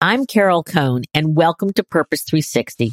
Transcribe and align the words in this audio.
I'm 0.00 0.26
Carol 0.26 0.62
Cone, 0.62 1.02
and 1.12 1.34
welcome 1.34 1.72
to 1.72 1.82
Purpose 1.82 2.22
360, 2.22 2.90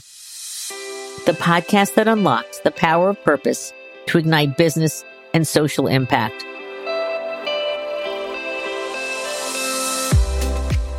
the 1.27 1.33
podcast 1.33 1.93
that 1.93 2.07
unlocks 2.07 2.61
the 2.61 2.71
power 2.71 3.09
of 3.09 3.23
purpose 3.23 3.71
to 4.07 4.17
ignite 4.17 4.57
business 4.57 5.05
and 5.31 5.47
social 5.47 5.85
impact. 5.85 6.41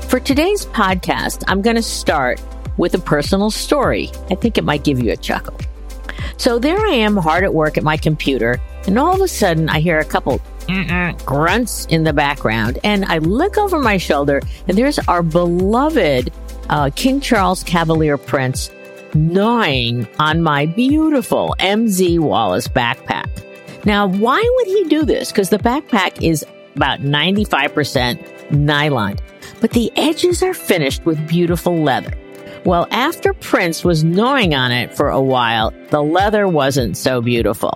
For 0.08 0.20
today's 0.20 0.66
podcast, 0.66 1.42
I'm 1.48 1.60
going 1.60 1.74
to 1.74 1.82
start 1.82 2.40
with 2.76 2.94
a 2.94 3.00
personal 3.00 3.50
story. 3.50 4.08
I 4.30 4.36
think 4.36 4.56
it 4.56 4.62
might 4.62 4.84
give 4.84 5.00
you 5.00 5.10
a 5.10 5.16
chuckle. 5.16 5.58
So 6.36 6.60
there 6.60 6.78
I 6.78 6.92
am, 6.92 7.16
hard 7.16 7.42
at 7.42 7.52
work 7.52 7.76
at 7.76 7.82
my 7.82 7.96
computer, 7.96 8.60
and 8.86 8.96
all 8.96 9.16
of 9.16 9.20
a 9.20 9.26
sudden 9.26 9.68
I 9.68 9.80
hear 9.80 9.98
a 9.98 10.04
couple 10.04 10.40
grunts 11.24 11.86
in 11.86 12.04
the 12.04 12.12
background, 12.12 12.78
and 12.84 13.04
I 13.06 13.18
look 13.18 13.58
over 13.58 13.78
my 13.78 13.96
shoulder, 13.96 14.40
and 14.68 14.76
there's 14.76 14.98
our 15.00 15.22
beloved 15.22 16.32
uh, 16.68 16.90
King 16.94 17.20
Charles 17.20 17.62
Cavalier 17.62 18.16
Prince 18.16 18.70
gnawing 19.14 20.06
on 20.18 20.42
my 20.42 20.66
beautiful 20.66 21.54
MZ 21.58 22.18
Wallace 22.18 22.68
backpack. 22.68 23.26
Now, 23.84 24.06
why 24.06 24.42
would 24.56 24.66
he 24.66 24.84
do 24.84 25.04
this? 25.04 25.30
Because 25.30 25.50
the 25.50 25.58
backpack 25.58 26.22
is 26.22 26.44
about 26.74 27.00
95% 27.00 28.50
nylon, 28.50 29.18
but 29.60 29.70
the 29.70 29.90
edges 29.96 30.42
are 30.42 30.54
finished 30.54 31.04
with 31.06 31.26
beautiful 31.28 31.76
leather. 31.82 32.12
Well, 32.66 32.88
after 32.90 33.32
Prince 33.32 33.84
was 33.84 34.02
gnawing 34.02 34.52
on 34.52 34.72
it 34.72 34.92
for 34.92 35.08
a 35.08 35.20
while, 35.20 35.72
the 35.90 36.02
leather 36.02 36.48
wasn't 36.48 36.96
so 36.96 37.20
beautiful. 37.20 37.72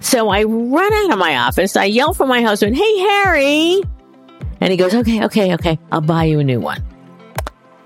So 0.00 0.30
I 0.30 0.42
run 0.42 0.92
out 0.92 1.12
of 1.12 1.18
my 1.18 1.36
office. 1.36 1.76
I 1.76 1.84
yell 1.84 2.12
for 2.12 2.26
my 2.26 2.42
husband, 2.42 2.76
Hey, 2.76 2.98
Harry. 2.98 3.80
And 4.60 4.72
he 4.72 4.76
goes, 4.76 4.96
Okay, 4.96 5.24
okay, 5.26 5.54
okay. 5.54 5.78
I'll 5.92 6.00
buy 6.00 6.24
you 6.24 6.40
a 6.40 6.44
new 6.44 6.58
one. 6.58 6.82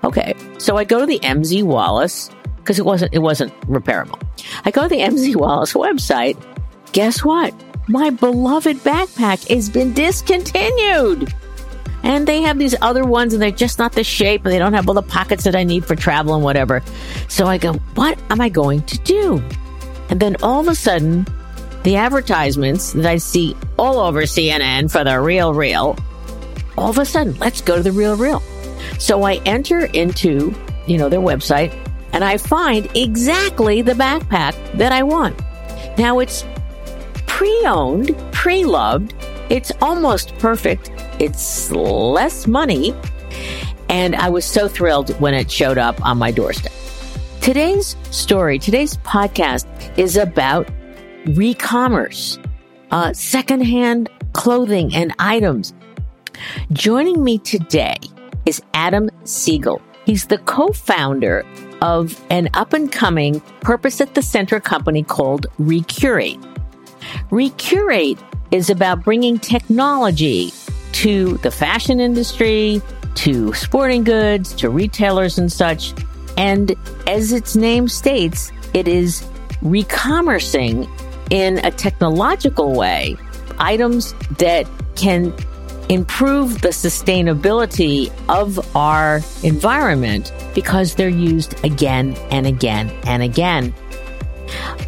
Okay. 0.03 0.33
So 0.57 0.77
I 0.77 0.83
go 0.83 0.99
to 0.99 1.05
the 1.05 1.19
MZ 1.19 1.61
Wallace 1.61 2.31
because 2.55 2.79
it 2.79 2.85
wasn't, 2.85 3.13
it 3.13 3.19
wasn't 3.19 3.53
repairable. 3.61 4.19
I 4.65 4.71
go 4.71 4.81
to 4.81 4.89
the 4.89 5.01
MZ 5.01 5.35
Wallace 5.35 5.73
website. 5.73 6.43
Guess 6.91 7.23
what? 7.23 7.53
My 7.87 8.09
beloved 8.09 8.77
backpack 8.77 9.47
has 9.49 9.69
been 9.69 9.93
discontinued. 9.93 11.31
And 12.07 12.25
they 12.25 12.41
have 12.43 12.57
these 12.57 12.73
other 12.81 13.03
ones 13.03 13.33
and 13.33 13.41
they're 13.41 13.51
just 13.51 13.79
not 13.79 13.91
the 13.91 14.03
shape 14.03 14.45
and 14.45 14.53
they 14.53 14.59
don't 14.59 14.71
have 14.71 14.87
all 14.87 14.93
the 14.93 15.01
pockets 15.01 15.43
that 15.43 15.57
I 15.57 15.65
need 15.65 15.83
for 15.83 15.93
travel 15.93 16.35
and 16.35 16.43
whatever. 16.43 16.81
So 17.27 17.47
I 17.47 17.57
go, 17.57 17.73
what 17.95 18.17
am 18.29 18.39
I 18.39 18.47
going 18.47 18.83
to 18.83 18.97
do? 18.99 19.43
And 20.09 20.17
then 20.17 20.37
all 20.41 20.61
of 20.61 20.69
a 20.69 20.73
sudden, 20.73 21.27
the 21.83 21.97
advertisements 21.97 22.93
that 22.93 23.05
I 23.05 23.17
see 23.17 23.57
all 23.77 23.99
over 23.99 24.21
CNN 24.21 24.89
for 24.89 25.03
the 25.03 25.09
RealReal, 25.09 26.01
all 26.77 26.89
of 26.89 26.97
a 26.97 27.03
sudden, 27.03 27.37
let's 27.39 27.59
go 27.59 27.75
to 27.75 27.83
the 27.83 27.89
RealReal. 27.89 28.41
So 29.01 29.23
I 29.23 29.41
enter 29.45 29.87
into, 29.87 30.55
you 30.85 30.97
know, 30.97 31.09
their 31.09 31.19
website 31.19 31.73
and 32.13 32.23
I 32.23 32.37
find 32.37 32.87
exactly 32.95 33.81
the 33.81 33.91
backpack 33.91 34.77
that 34.77 34.93
I 34.93 35.03
want. 35.03 35.37
Now 35.97 36.19
it's 36.19 36.45
pre-owned, 37.25 38.15
pre-loved. 38.31 39.13
It's 39.49 39.73
almost 39.81 40.37
perfect 40.37 40.89
it's 41.19 41.71
less 41.71 42.47
money. 42.47 42.93
And 43.89 44.15
I 44.15 44.29
was 44.29 44.45
so 44.45 44.67
thrilled 44.67 45.09
when 45.19 45.33
it 45.33 45.49
showed 45.49 45.77
up 45.77 46.03
on 46.05 46.17
my 46.17 46.31
doorstep. 46.31 46.71
Today's 47.41 47.95
story, 48.11 48.59
today's 48.59 48.97
podcast 48.97 49.65
is 49.97 50.17
about 50.17 50.69
re-commerce, 51.27 52.37
uh, 52.91 53.13
secondhand 53.13 54.09
clothing 54.33 54.93
and 54.93 55.13
items. 55.19 55.73
Joining 56.73 57.23
me 57.23 57.37
today 57.37 57.95
is 58.45 58.61
Adam 58.73 59.09
Siegel. 59.23 59.81
He's 60.05 60.27
the 60.27 60.37
co-founder 60.39 61.45
of 61.81 62.21
an 62.29 62.49
up 62.53 62.73
and 62.73 62.91
coming 62.91 63.39
purpose 63.61 64.01
at 64.01 64.13
the 64.13 64.21
center 64.21 64.59
company 64.59 65.03
called 65.03 65.47
Recurate. 65.57 66.37
Recurate 67.31 68.19
is 68.51 68.69
about 68.69 69.03
bringing 69.03 69.39
technology 69.39 70.51
to 70.93 71.37
the 71.37 71.51
fashion 71.51 71.99
industry, 71.99 72.81
to 73.15 73.53
sporting 73.53 74.03
goods, 74.03 74.53
to 74.55 74.69
retailers 74.69 75.37
and 75.37 75.51
such. 75.51 75.93
And 76.37 76.75
as 77.07 77.31
its 77.31 77.55
name 77.55 77.87
states, 77.87 78.51
it 78.73 78.87
is 78.87 79.21
recommercing 79.61 80.87
in 81.29 81.57
a 81.65 81.71
technological 81.71 82.73
way 82.73 83.15
items 83.59 84.13
that 84.37 84.67
can 84.95 85.33
improve 85.89 86.61
the 86.61 86.69
sustainability 86.69 88.11
of 88.29 88.75
our 88.75 89.21
environment 89.43 90.33
because 90.53 90.95
they're 90.95 91.09
used 91.09 91.63
again 91.63 92.13
and 92.29 92.45
again 92.45 92.89
and 93.05 93.23
again. 93.23 93.73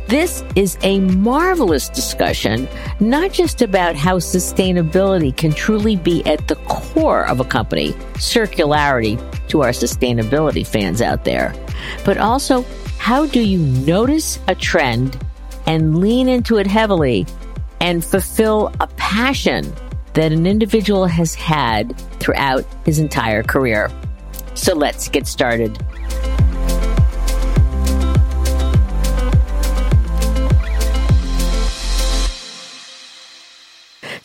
This 0.07 0.43
is 0.55 0.77
a 0.81 0.99
marvelous 0.99 1.89
discussion, 1.89 2.67
not 2.99 3.31
just 3.31 3.61
about 3.61 3.95
how 3.95 4.17
sustainability 4.17 5.35
can 5.35 5.51
truly 5.51 5.95
be 5.95 6.25
at 6.25 6.47
the 6.47 6.55
core 6.55 7.27
of 7.27 7.39
a 7.39 7.45
company, 7.45 7.93
circularity 8.15 9.17
to 9.49 9.61
our 9.61 9.69
sustainability 9.69 10.65
fans 10.65 11.01
out 11.01 11.25
there, 11.25 11.53
but 12.05 12.17
also 12.17 12.65
how 12.97 13.25
do 13.25 13.39
you 13.39 13.59
notice 13.85 14.39
a 14.47 14.55
trend 14.55 15.17
and 15.65 15.99
lean 15.99 16.27
into 16.27 16.57
it 16.57 16.67
heavily 16.67 17.25
and 17.79 18.03
fulfill 18.03 18.73
a 18.79 18.87
passion 18.97 19.73
that 20.13 20.31
an 20.31 20.45
individual 20.45 21.05
has 21.05 21.35
had 21.35 21.97
throughout 22.19 22.65
his 22.85 22.99
entire 22.99 23.43
career. 23.43 23.91
So 24.55 24.73
let's 24.73 25.07
get 25.07 25.27
started. 25.27 25.77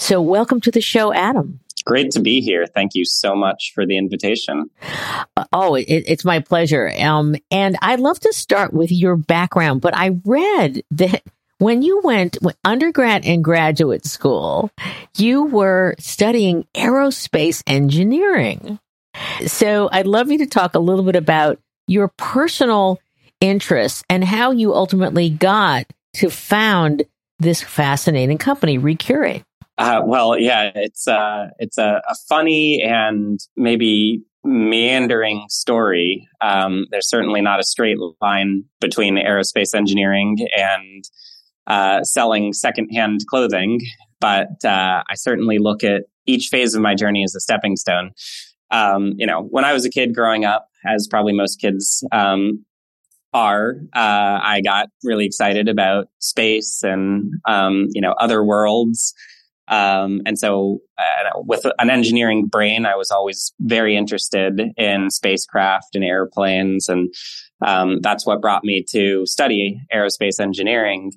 So, 0.04 0.20
welcome 0.20 0.60
to 0.60 0.70
the 0.70 0.82
show, 0.82 1.14
Adam. 1.14 1.60
Great 1.86 2.10
to 2.10 2.20
be 2.20 2.42
here. 2.42 2.66
Thank 2.66 2.94
you 2.94 3.06
so 3.06 3.34
much 3.34 3.72
for 3.74 3.86
the 3.86 3.96
invitation. 3.96 4.68
Oh, 5.50 5.76
it, 5.76 5.86
it's 5.88 6.26
my 6.26 6.40
pleasure. 6.40 6.92
Um, 6.98 7.36
and 7.50 7.78
I'd 7.80 8.00
love 8.00 8.20
to 8.20 8.32
start 8.34 8.74
with 8.74 8.92
your 8.92 9.16
background, 9.16 9.80
but 9.80 9.96
I 9.96 10.18
read 10.26 10.82
that 10.90 11.22
when 11.56 11.80
you 11.80 12.02
went 12.04 12.36
undergrad 12.66 13.24
and 13.24 13.42
graduate 13.42 14.04
school, 14.04 14.70
you 15.16 15.44
were 15.44 15.94
studying 15.98 16.66
aerospace 16.74 17.62
engineering. 17.66 18.78
So 19.46 19.88
I'd 19.90 20.06
love 20.06 20.30
you 20.30 20.36
to 20.36 20.46
talk 20.46 20.74
a 20.74 20.80
little 20.80 21.06
bit 21.06 21.16
about 21.16 21.60
your 21.86 22.08
personal 22.18 23.00
interests 23.40 24.02
and 24.10 24.22
how 24.22 24.50
you 24.50 24.74
ultimately 24.74 25.30
got 25.30 25.86
to 26.16 26.28
found 26.28 27.04
this 27.38 27.62
fascinating 27.62 28.36
company, 28.36 28.76
Recurate. 28.76 29.44
Uh, 29.76 30.02
well, 30.04 30.38
yeah, 30.38 30.70
it's 30.74 31.08
uh, 31.08 31.48
it's 31.58 31.78
a, 31.78 32.00
a, 32.08 32.14
funny 32.28 32.80
and 32.80 33.40
maybe 33.56 34.22
meandering 34.44 35.46
story. 35.48 36.28
Um, 36.40 36.86
there's 36.90 37.08
certainly 37.08 37.40
not 37.40 37.58
a 37.58 37.64
straight 37.64 37.96
line 38.20 38.64
between 38.80 39.16
aerospace 39.16 39.74
engineering 39.74 40.46
and 40.56 41.04
uh, 41.66 42.04
selling 42.04 42.52
secondhand 42.52 43.20
clothing, 43.26 43.80
but 44.20 44.64
uh, 44.64 45.02
I 45.08 45.14
certainly 45.14 45.58
look 45.58 45.82
at 45.82 46.04
each 46.26 46.48
phase 46.50 46.74
of 46.74 46.82
my 46.82 46.94
journey 46.94 47.24
as 47.24 47.34
a 47.34 47.40
stepping 47.40 47.76
stone. 47.76 48.12
Um, 48.70 49.14
you 49.16 49.26
know, 49.26 49.42
when 49.42 49.64
I 49.64 49.72
was 49.72 49.84
a 49.84 49.90
kid 49.90 50.14
growing 50.14 50.44
up, 50.44 50.68
as 50.86 51.08
probably 51.08 51.32
most 51.32 51.60
kids 51.60 52.06
um, 52.12 52.64
are, 53.32 53.76
uh, 53.94 54.40
I 54.42 54.60
got 54.64 54.88
really 55.02 55.26
excited 55.26 55.68
about 55.68 56.06
space 56.20 56.82
and 56.84 57.32
um, 57.46 57.88
you 57.92 58.00
know 58.00 58.12
other 58.20 58.44
worlds. 58.44 59.14
Um, 59.68 60.20
and 60.26 60.38
so, 60.38 60.80
uh, 60.98 61.30
with 61.36 61.64
an 61.78 61.88
engineering 61.88 62.46
brain, 62.46 62.84
I 62.84 62.96
was 62.96 63.10
always 63.10 63.52
very 63.60 63.96
interested 63.96 64.60
in 64.76 65.10
spacecraft 65.10 65.94
and 65.94 66.04
airplanes, 66.04 66.88
and 66.88 67.12
um, 67.64 68.00
that's 68.02 68.26
what 68.26 68.42
brought 68.42 68.64
me 68.64 68.84
to 68.90 69.24
study 69.26 69.80
aerospace 69.92 70.38
engineering. 70.38 71.12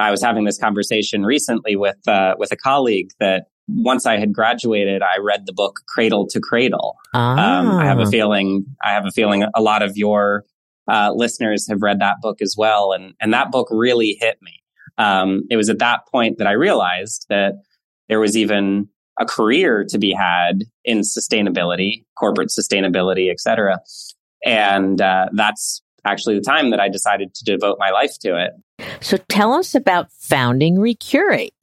I 0.00 0.10
was 0.10 0.22
having 0.22 0.44
this 0.44 0.58
conversation 0.58 1.24
recently 1.24 1.76
with 1.76 2.06
uh, 2.08 2.34
with 2.38 2.52
a 2.52 2.56
colleague 2.56 3.10
that 3.20 3.44
once 3.68 4.06
I 4.06 4.18
had 4.18 4.32
graduated, 4.32 5.02
I 5.02 5.18
read 5.20 5.46
the 5.46 5.52
book 5.52 5.80
Cradle 5.86 6.26
to 6.28 6.40
Cradle. 6.40 6.96
Ah. 7.14 7.60
Um, 7.60 7.70
I 7.70 7.84
have 7.84 7.98
a 7.98 8.02
ah. 8.02 8.10
feeling 8.10 8.64
I 8.84 8.92
have 8.92 9.06
a 9.06 9.10
feeling 9.10 9.44
a 9.54 9.62
lot 9.62 9.82
of 9.82 9.96
your 9.96 10.44
uh, 10.90 11.12
listeners 11.14 11.68
have 11.68 11.82
read 11.82 12.00
that 12.00 12.16
book 12.22 12.40
as 12.40 12.54
well, 12.56 12.92
and 12.92 13.14
and 13.20 13.32
that 13.32 13.52
book 13.52 13.68
really 13.70 14.16
hit 14.20 14.38
me. 14.42 14.57
Um, 14.98 15.44
it 15.48 15.56
was 15.56 15.70
at 15.70 15.78
that 15.78 16.00
point 16.10 16.38
that 16.38 16.46
I 16.46 16.52
realized 16.52 17.26
that 17.30 17.54
there 18.08 18.20
was 18.20 18.36
even 18.36 18.88
a 19.20 19.24
career 19.24 19.84
to 19.88 19.98
be 19.98 20.12
had 20.12 20.64
in 20.84 21.00
sustainability, 21.00 22.04
corporate 22.18 22.50
sustainability, 22.50 23.30
et 23.30 23.40
cetera. 23.40 23.80
And 24.44 25.00
uh, 25.00 25.28
that's 25.32 25.82
actually 26.04 26.36
the 26.36 26.44
time 26.44 26.70
that 26.70 26.80
I 26.80 26.88
decided 26.88 27.34
to 27.34 27.44
devote 27.44 27.78
my 27.78 27.90
life 27.90 28.18
to 28.20 28.36
it. 28.36 28.52
So 29.00 29.16
tell 29.28 29.52
us 29.52 29.74
about 29.74 30.12
founding 30.12 30.78
Recurate. 30.78 31.54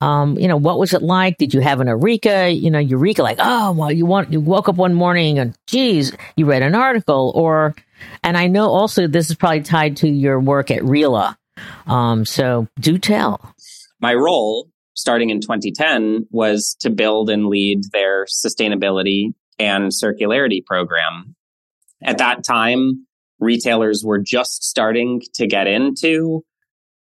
Um, 0.00 0.38
you 0.38 0.48
know, 0.48 0.56
what 0.56 0.78
was 0.78 0.92
it 0.92 1.02
like? 1.02 1.38
Did 1.38 1.54
you 1.54 1.60
have 1.60 1.80
an 1.80 1.86
eureka? 1.86 2.50
You 2.50 2.70
know, 2.70 2.78
eureka, 2.78 3.22
like, 3.22 3.38
oh, 3.40 3.72
well, 3.72 3.92
you 3.92 4.04
want, 4.04 4.32
you 4.32 4.40
woke 4.40 4.68
up 4.68 4.76
one 4.76 4.92
morning 4.92 5.38
and 5.38 5.56
geez, 5.66 6.12
you 6.36 6.44
read 6.46 6.62
an 6.62 6.74
article 6.74 7.32
or, 7.34 7.74
and 8.22 8.36
I 8.36 8.48
know 8.48 8.68
also 8.68 9.06
this 9.06 9.30
is 9.30 9.36
probably 9.36 9.62
tied 9.62 9.98
to 9.98 10.08
your 10.08 10.40
work 10.40 10.70
at 10.70 10.82
RILA. 10.82 11.36
Um, 11.86 12.24
so 12.24 12.68
do 12.80 12.98
tell. 12.98 13.54
My 14.00 14.14
role 14.14 14.68
starting 14.94 15.30
in 15.30 15.40
2010 15.40 16.26
was 16.30 16.76
to 16.80 16.90
build 16.90 17.28
and 17.30 17.46
lead 17.46 17.82
their 17.92 18.26
sustainability 18.26 19.34
and 19.58 19.90
circularity 19.92 20.64
program. 20.64 21.34
At 22.02 22.18
that 22.18 22.44
time, 22.44 23.06
retailers 23.40 24.02
were 24.04 24.20
just 24.20 24.64
starting 24.64 25.20
to 25.34 25.46
get 25.46 25.66
into 25.66 26.44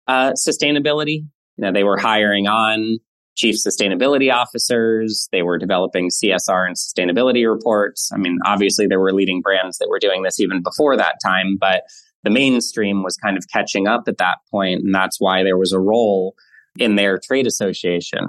uh, 0.07 0.33
sustainability. 0.33 1.25
You 1.57 1.65
know, 1.65 1.71
they 1.71 1.83
were 1.83 1.97
hiring 1.97 2.47
on 2.47 2.97
chief 3.35 3.55
sustainability 3.55 4.31
officers. 4.31 5.27
They 5.31 5.41
were 5.41 5.57
developing 5.57 6.09
CSR 6.09 6.67
and 6.67 6.75
sustainability 6.75 7.51
reports. 7.51 8.11
I 8.13 8.17
mean, 8.17 8.37
obviously 8.45 8.87
there 8.87 8.99
were 8.99 9.13
leading 9.13 9.41
brands 9.41 9.77
that 9.79 9.89
were 9.89 9.99
doing 9.99 10.23
this 10.23 10.39
even 10.39 10.61
before 10.61 10.95
that 10.97 11.15
time, 11.23 11.57
but 11.59 11.83
the 12.23 12.29
mainstream 12.29 13.03
was 13.03 13.17
kind 13.17 13.37
of 13.37 13.45
catching 13.51 13.87
up 13.87 14.03
at 14.07 14.17
that 14.17 14.37
point, 14.49 14.83
and 14.83 14.93
that's 14.93 15.19
why 15.19 15.43
there 15.43 15.57
was 15.57 15.71
a 15.71 15.79
role 15.79 16.35
in 16.77 16.95
their 16.95 17.19
trade 17.19 17.47
association. 17.47 18.27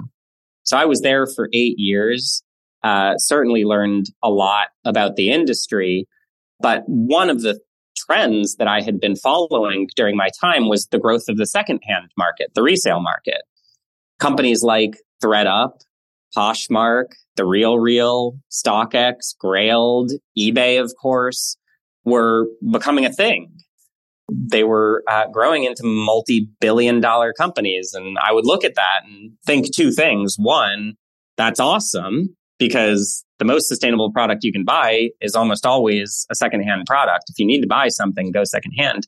So 0.63 0.77
I 0.77 0.85
was 0.85 1.01
there 1.01 1.27
for 1.27 1.49
eight 1.53 1.75
years. 1.77 2.43
Uh, 2.83 3.17
certainly 3.17 3.63
learned 3.63 4.07
a 4.21 4.29
lot 4.29 4.67
about 4.83 5.15
the 5.15 5.31
industry, 5.31 6.07
but 6.59 6.83
one 6.85 7.29
of 7.29 7.41
the 7.41 7.59
trends 7.97 8.55
that 8.57 8.67
I 8.67 8.81
had 8.81 8.99
been 8.99 9.15
following 9.15 9.87
during 9.95 10.15
my 10.15 10.29
time 10.39 10.67
was 10.67 10.87
the 10.87 10.99
growth 10.99 11.27
of 11.27 11.37
the 11.37 11.47
secondhand 11.47 12.11
market, 12.17 12.51
the 12.53 12.61
resale 12.61 13.01
market. 13.01 13.41
Companies 14.19 14.61
like 14.61 14.97
thredUP, 15.23 15.71
Poshmark, 16.35 17.13
The 17.37 17.43
RealReal, 17.43 18.39
StockX, 18.51 19.35
Grailed, 19.43 20.11
eBay, 20.37 20.81
of 20.81 20.93
course, 21.01 21.57
were 22.03 22.47
becoming 22.71 23.05
a 23.05 23.11
thing. 23.11 23.51
They 24.31 24.63
were 24.63 25.03
uh, 25.07 25.27
growing 25.27 25.63
into 25.63 25.83
multi 25.83 26.49
billion 26.59 26.99
dollar 26.99 27.33
companies. 27.33 27.93
And 27.93 28.17
I 28.17 28.31
would 28.31 28.45
look 28.45 28.63
at 28.63 28.75
that 28.75 29.01
and 29.05 29.31
think 29.45 29.73
two 29.73 29.91
things. 29.91 30.35
One, 30.37 30.95
that's 31.37 31.59
awesome 31.59 32.35
because 32.57 33.23
the 33.39 33.45
most 33.45 33.67
sustainable 33.67 34.11
product 34.11 34.43
you 34.43 34.51
can 34.51 34.63
buy 34.63 35.09
is 35.21 35.35
almost 35.35 35.65
always 35.65 36.25
a 36.31 36.35
secondhand 36.35 36.85
product. 36.85 37.25
If 37.29 37.37
you 37.37 37.45
need 37.45 37.61
to 37.61 37.67
buy 37.67 37.89
something, 37.89 38.31
go 38.31 38.43
secondhand. 38.43 39.05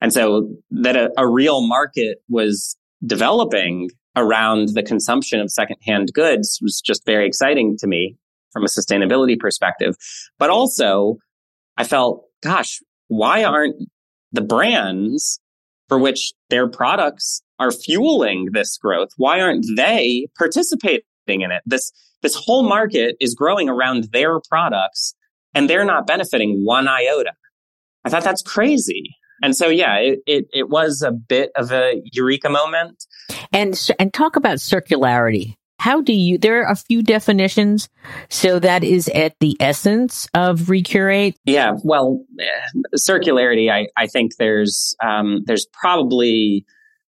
And 0.00 0.12
so 0.12 0.48
that 0.70 0.96
a, 0.96 1.10
a 1.16 1.28
real 1.28 1.66
market 1.66 2.18
was 2.28 2.76
developing 3.04 3.90
around 4.16 4.70
the 4.74 4.82
consumption 4.82 5.40
of 5.40 5.50
secondhand 5.50 6.12
goods 6.12 6.58
was 6.60 6.80
just 6.80 7.04
very 7.06 7.26
exciting 7.26 7.76
to 7.78 7.86
me 7.86 8.16
from 8.52 8.64
a 8.64 8.68
sustainability 8.68 9.38
perspective. 9.38 9.94
But 10.38 10.50
also 10.50 11.18
I 11.76 11.84
felt, 11.84 12.24
gosh, 12.42 12.80
why 13.08 13.44
aren't 13.44 13.76
the 14.32 14.40
brands 14.42 15.40
for 15.88 15.98
which 15.98 16.32
their 16.50 16.68
products 16.68 17.42
are 17.58 17.70
fueling 17.70 18.48
this 18.52 18.78
growth? 18.78 19.10
Why 19.16 19.40
aren't 19.40 19.66
they 19.76 20.28
participating 20.38 21.02
in 21.26 21.50
it? 21.50 21.62
This 21.66 21.92
this 22.22 22.34
whole 22.34 22.68
market 22.68 23.16
is 23.20 23.34
growing 23.34 23.68
around 23.68 24.08
their 24.12 24.40
products 24.48 25.14
and 25.54 25.68
they're 25.68 25.84
not 25.84 26.06
benefiting 26.06 26.64
one 26.64 26.86
iota. 26.86 27.32
I 28.04 28.10
thought 28.10 28.24
that's 28.24 28.42
crazy. 28.42 29.16
And 29.42 29.56
so, 29.56 29.68
yeah, 29.68 29.96
it, 29.96 30.20
it, 30.26 30.44
it 30.52 30.68
was 30.68 31.02
a 31.02 31.10
bit 31.10 31.50
of 31.56 31.72
a 31.72 32.02
eureka 32.12 32.50
moment. 32.50 33.06
And, 33.52 33.88
and 33.98 34.12
talk 34.12 34.36
about 34.36 34.58
circularity. 34.58 35.56
How 35.80 36.02
do 36.02 36.12
you, 36.12 36.36
there 36.36 36.62
are 36.62 36.70
a 36.70 36.76
few 36.76 37.02
definitions. 37.02 37.88
So 38.28 38.58
that 38.58 38.84
is 38.84 39.08
at 39.08 39.34
the 39.40 39.56
essence 39.60 40.28
of 40.34 40.68
Recurate. 40.68 41.38
Yeah. 41.46 41.72
Well, 41.82 42.22
circularity, 42.98 43.72
I, 43.72 43.88
I 43.96 44.06
think 44.06 44.36
there's, 44.36 44.94
um, 45.02 45.42
there's 45.46 45.66
probably, 45.72 46.66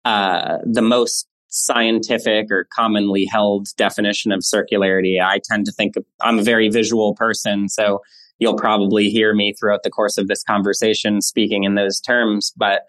uh, 0.05 0.59
the 0.63 0.81
most 0.81 1.27
scientific 1.49 2.47
or 2.49 2.65
commonly 2.73 3.25
held 3.29 3.67
definition 3.75 4.31
of 4.31 4.39
circularity. 4.39 5.21
I 5.21 5.41
tend 5.43 5.65
to 5.65 5.73
think 5.73 5.95
I'm 6.21 6.39
a 6.39 6.43
very 6.43 6.69
visual 6.69 7.15
person, 7.15 7.67
so 7.67 7.99
you'll 8.39 8.55
probably 8.55 9.09
hear 9.09 9.35
me 9.35 9.53
throughout 9.59 9.83
the 9.83 9.91
course 9.91 10.17
of 10.17 10.29
this 10.29 10.41
conversation 10.41 11.21
speaking 11.21 11.65
in 11.65 11.75
those 11.75 11.99
terms. 11.99 12.53
But 12.55 12.83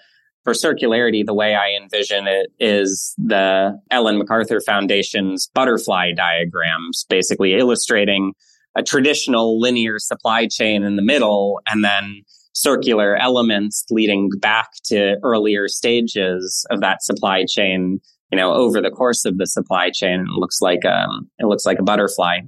for 0.44 0.52
circularity, 0.52 1.24
the 1.24 1.34
way 1.34 1.54
I 1.54 1.70
envision 1.80 2.26
it 2.26 2.52
is 2.60 3.14
the 3.18 3.80
Ellen 3.90 4.18
MacArthur 4.18 4.60
Foundation's 4.60 5.48
butterfly 5.54 6.12
diagrams, 6.12 7.04
basically 7.08 7.54
illustrating 7.54 8.34
a 8.76 8.82
traditional 8.82 9.58
linear 9.58 9.98
supply 9.98 10.46
chain 10.46 10.82
in 10.82 10.96
the 10.96 11.02
middle 11.02 11.60
and 11.68 11.82
then 11.82 12.22
circular 12.52 13.16
elements 13.16 13.84
leading 13.90 14.30
back 14.40 14.68
to 14.84 15.16
earlier 15.24 15.66
stages 15.66 16.64
of 16.70 16.80
that 16.80 17.02
supply 17.02 17.44
chain 17.48 18.00
you 18.34 18.40
know, 18.40 18.52
over 18.52 18.80
the 18.80 18.90
course 18.90 19.24
of 19.24 19.38
the 19.38 19.46
supply 19.46 19.90
chain, 19.90 20.22
it 20.22 20.40
looks 20.40 20.60
like 20.60 20.84
um, 20.84 21.30
it 21.38 21.46
looks 21.46 21.64
like 21.64 21.78
a 21.78 21.84
butterfly. 21.84 22.40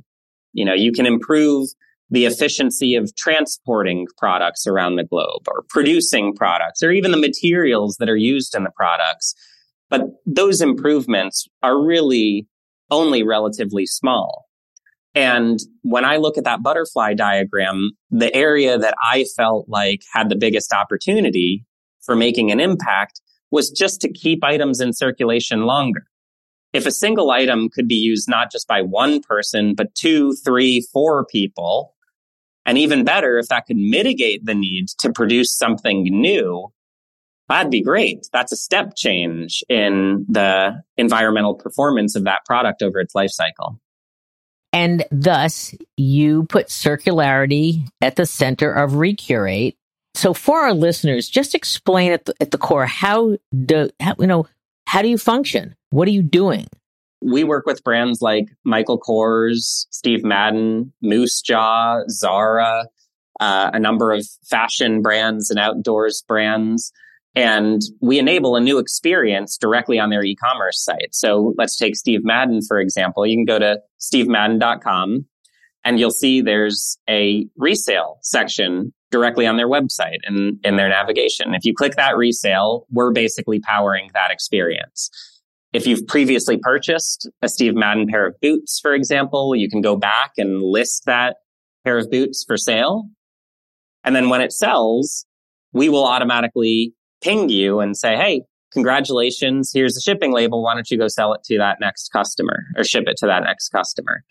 You 0.52 0.64
know, 0.64 0.74
you 0.74 0.90
can 0.90 1.06
improve 1.06 1.68
the 2.10 2.26
efficiency 2.26 2.94
of 2.94 3.14
transporting 3.16 4.06
products 4.16 4.66
around 4.66 4.96
the 4.96 5.04
globe 5.04 5.42
or 5.48 5.64
producing 5.68 6.34
products 6.34 6.82
or 6.82 6.90
even 6.90 7.10
the 7.10 7.16
materials 7.16 7.96
that 7.98 8.08
are 8.08 8.16
used 8.16 8.54
in 8.54 8.64
the 8.64 8.70
products. 8.70 9.34
But 9.90 10.02
those 10.24 10.60
improvements 10.60 11.46
are 11.62 11.80
really 11.80 12.46
only 12.90 13.22
relatively 13.22 13.86
small. 13.86 14.46
And 15.14 15.58
when 15.82 16.04
I 16.04 16.16
look 16.18 16.36
at 16.36 16.44
that 16.44 16.62
butterfly 16.62 17.14
diagram, 17.14 17.92
the 18.10 18.32
area 18.34 18.78
that 18.78 18.94
I 19.02 19.24
felt 19.36 19.66
like 19.68 20.02
had 20.12 20.28
the 20.28 20.36
biggest 20.36 20.72
opportunity 20.72 21.64
for 22.02 22.14
making 22.14 22.52
an 22.52 22.60
impact 22.60 23.20
was 23.50 23.70
just 23.70 24.00
to 24.02 24.12
keep 24.12 24.44
items 24.44 24.80
in 24.80 24.92
circulation 24.92 25.62
longer. 25.62 26.04
If 26.72 26.84
a 26.84 26.90
single 26.90 27.30
item 27.30 27.70
could 27.70 27.88
be 27.88 27.94
used 27.94 28.28
not 28.28 28.52
just 28.52 28.68
by 28.68 28.82
one 28.82 29.22
person, 29.22 29.74
but 29.74 29.94
two, 29.94 30.34
three, 30.44 30.86
four 30.92 31.24
people, 31.24 31.94
and 32.66 32.76
even 32.76 33.04
better, 33.04 33.38
if 33.38 33.48
that 33.48 33.66
could 33.66 33.78
mitigate 33.78 34.44
the 34.44 34.54
need 34.54 34.88
to 34.98 35.10
produce 35.12 35.56
something 35.56 36.02
new, 36.02 36.70
that'd 37.48 37.70
be 37.70 37.82
great. 37.82 38.28
That's 38.32 38.52
a 38.52 38.56
step 38.56 38.94
change 38.94 39.64
in 39.68 40.26
the 40.28 40.82
environmental 40.98 41.54
performance 41.54 42.14
of 42.14 42.24
that 42.24 42.44
product 42.44 42.82
over 42.82 43.00
its 43.00 43.14
life 43.14 43.30
cycle. 43.30 43.80
And 44.72 45.06
thus, 45.10 45.74
you 45.96 46.44
put 46.44 46.66
circularity 46.66 47.88
at 48.02 48.16
the 48.16 48.26
center 48.26 48.70
of 48.70 48.96
Recurate 48.96 49.76
so 50.16 50.32
for 50.32 50.60
our 50.60 50.72
listeners, 50.72 51.28
just 51.28 51.54
explain 51.54 52.10
at 52.10 52.24
the, 52.24 52.34
at 52.40 52.50
the 52.50 52.56
core 52.56 52.86
how 52.86 53.36
do 53.66 53.90
how, 54.00 54.14
you 54.18 54.26
know 54.26 54.46
how 54.86 55.02
do 55.02 55.08
you 55.08 55.18
function? 55.18 55.76
What 55.90 56.08
are 56.08 56.12
you 56.12 56.22
doing? 56.22 56.66
We 57.26 57.42
work 57.42 57.66
with 57.66 57.82
brands 57.82 58.22
like 58.22 58.46
Michael 58.64 59.00
Kors, 59.00 59.86
Steve 59.90 60.22
Madden, 60.22 60.92
Moosejaw, 61.04 62.08
Zara, 62.08 62.84
uh, 63.40 63.70
a 63.74 63.80
number 63.80 64.12
of 64.12 64.24
fashion 64.48 65.02
brands 65.02 65.50
and 65.50 65.58
outdoors 65.58 66.22
brands. 66.26 66.92
And 67.34 67.82
we 68.00 68.20
enable 68.20 68.54
a 68.54 68.60
new 68.60 68.78
experience 68.78 69.58
directly 69.58 69.98
on 69.98 70.08
their 70.10 70.22
e-commerce 70.22 70.82
site. 70.82 71.14
So 71.14 71.52
let's 71.58 71.76
take 71.76 71.96
Steve 71.96 72.24
Madden, 72.24 72.60
for 72.62 72.78
example. 72.78 73.26
You 73.26 73.36
can 73.36 73.44
go 73.44 73.58
to 73.58 73.80
stevemadden.com 74.00 75.26
and 75.84 76.00
you'll 76.00 76.10
see 76.12 76.40
there's 76.40 76.96
a 77.10 77.46
resale 77.56 78.18
section 78.22 78.94
directly 79.10 79.46
on 79.46 79.56
their 79.56 79.68
website 79.68 80.18
and 80.24 80.58
in 80.64 80.76
their 80.76 80.88
navigation. 80.88 81.54
If 81.54 81.64
you 81.64 81.74
click 81.74 81.96
that 81.96 82.16
resale, 82.16 82.86
we're 82.90 83.12
basically 83.12 83.58
powering 83.58 84.10
that 84.14 84.30
experience. 84.30 85.10
If 85.72 85.86
you've 85.86 86.06
previously 86.06 86.58
purchased 86.58 87.28
a 87.42 87.48
Steve 87.48 87.74
Madden 87.74 88.06
pair 88.06 88.26
of 88.26 88.34
boots, 88.40 88.78
for 88.80 88.94
example, 88.94 89.54
you 89.54 89.68
can 89.68 89.80
go 89.80 89.96
back 89.96 90.32
and 90.36 90.62
list 90.62 91.04
that 91.06 91.36
pair 91.84 91.98
of 91.98 92.10
boots 92.10 92.44
for 92.46 92.56
sale. 92.56 93.08
And 94.04 94.14
then 94.14 94.28
when 94.28 94.40
it 94.40 94.52
sells, 94.52 95.26
we 95.72 95.88
will 95.88 96.06
automatically 96.06 96.94
ping 97.22 97.48
you 97.48 97.80
and 97.80 97.96
say, 97.96 98.16
Hey, 98.16 98.42
congratulations. 98.72 99.70
Here's 99.74 99.94
the 99.94 100.00
shipping 100.00 100.32
label. 100.32 100.62
Why 100.62 100.74
don't 100.74 100.90
you 100.90 100.98
go 100.98 101.08
sell 101.08 101.32
it 101.34 101.42
to 101.44 101.58
that 101.58 101.78
next 101.80 102.10
customer 102.10 102.64
or 102.76 102.84
ship 102.84 103.04
it 103.06 103.16
to 103.18 103.26
that 103.26 103.42
next 103.44 103.68
customer? 103.70 104.22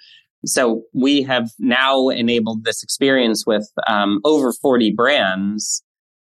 So 0.45 0.83
we 0.93 1.23
have 1.23 1.49
now 1.59 2.09
enabled 2.09 2.63
this 2.63 2.83
experience 2.83 3.45
with 3.47 3.67
um, 3.87 4.19
over 4.23 4.51
40 4.53 4.93
brands. 4.95 5.83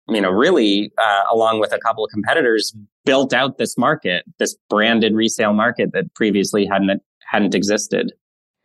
You 0.08 0.20
know, 0.20 0.30
really, 0.30 0.92
uh, 0.96 1.22
along 1.32 1.60
with 1.60 1.72
a 1.72 1.78
couple 1.78 2.04
of 2.04 2.10
competitors, 2.10 2.74
built 3.04 3.34
out 3.34 3.58
this 3.58 3.76
market, 3.76 4.24
this 4.38 4.56
branded 4.70 5.14
resale 5.14 5.52
market 5.52 5.92
that 5.92 6.12
previously 6.14 6.66
hadn't 6.66 7.02
hadn't 7.30 7.54
existed. 7.54 8.12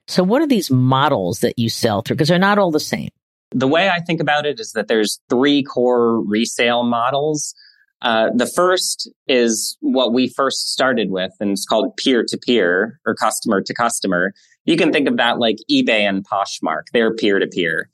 So, 0.07 0.23
what 0.23 0.41
are 0.41 0.47
these 0.47 0.69
models 0.69 1.39
that 1.39 1.57
you 1.57 1.69
sell 1.69 2.01
through? 2.01 2.15
Because 2.15 2.29
they're 2.29 2.39
not 2.39 2.57
all 2.57 2.71
the 2.71 2.79
same. 2.79 3.09
The 3.51 3.67
way 3.67 3.89
I 3.89 3.99
think 3.99 4.19
about 4.19 4.45
it 4.45 4.59
is 4.59 4.71
that 4.71 4.87
there's 4.87 5.19
three 5.29 5.63
core 5.63 6.21
resale 6.25 6.83
models. 6.83 7.53
Uh, 8.01 8.29
the 8.35 8.47
first 8.47 9.09
is 9.27 9.77
what 9.79 10.11
we 10.11 10.27
first 10.27 10.73
started 10.73 11.09
with, 11.09 11.31
and 11.39 11.51
it's 11.51 11.65
called 11.65 11.95
peer 11.95 12.25
to 12.27 12.37
peer 12.37 12.99
or 13.05 13.15
customer 13.15 13.61
to 13.61 13.73
customer. 13.73 14.33
You 14.65 14.75
can 14.75 14.91
think 14.91 15.07
of 15.07 15.17
that 15.17 15.39
like 15.39 15.57
eBay 15.71 16.01
and 16.01 16.25
Poshmark. 16.25 16.83
They're 16.91 17.15
peer 17.15 17.39
to 17.39 17.47
peer. 17.47 17.89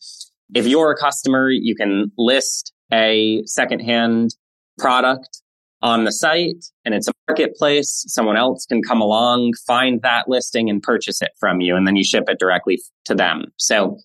If 0.56 0.66
you're 0.66 0.92
a 0.92 0.98
customer, 0.98 1.52
you 1.52 1.76
can 1.76 2.12
list 2.18 2.74
a 2.92 3.44
secondhand 3.46 4.36
product 4.78 5.42
on 5.82 6.04
the 6.04 6.12
site 6.12 6.66
and 6.84 6.94
it's 6.94 7.08
a 7.08 7.12
marketplace. 7.28 8.04
Someone 8.08 8.38
else 8.38 8.66
can 8.66 8.82
come 8.82 9.02
along, 9.02 9.54
find 9.66 10.02
that 10.02 10.28
listing 10.28 10.70
and 10.70 10.82
purchase 10.82 11.22
it 11.22 11.32
from 11.40 11.62
you. 11.62 11.76
And 11.76 11.88
then 11.88 11.96
you 11.96 12.04
ship 12.04 12.26
it 12.28 12.40
directly 12.40 12.80
to 13.06 13.16
them. 13.16 13.46
So 13.58 13.98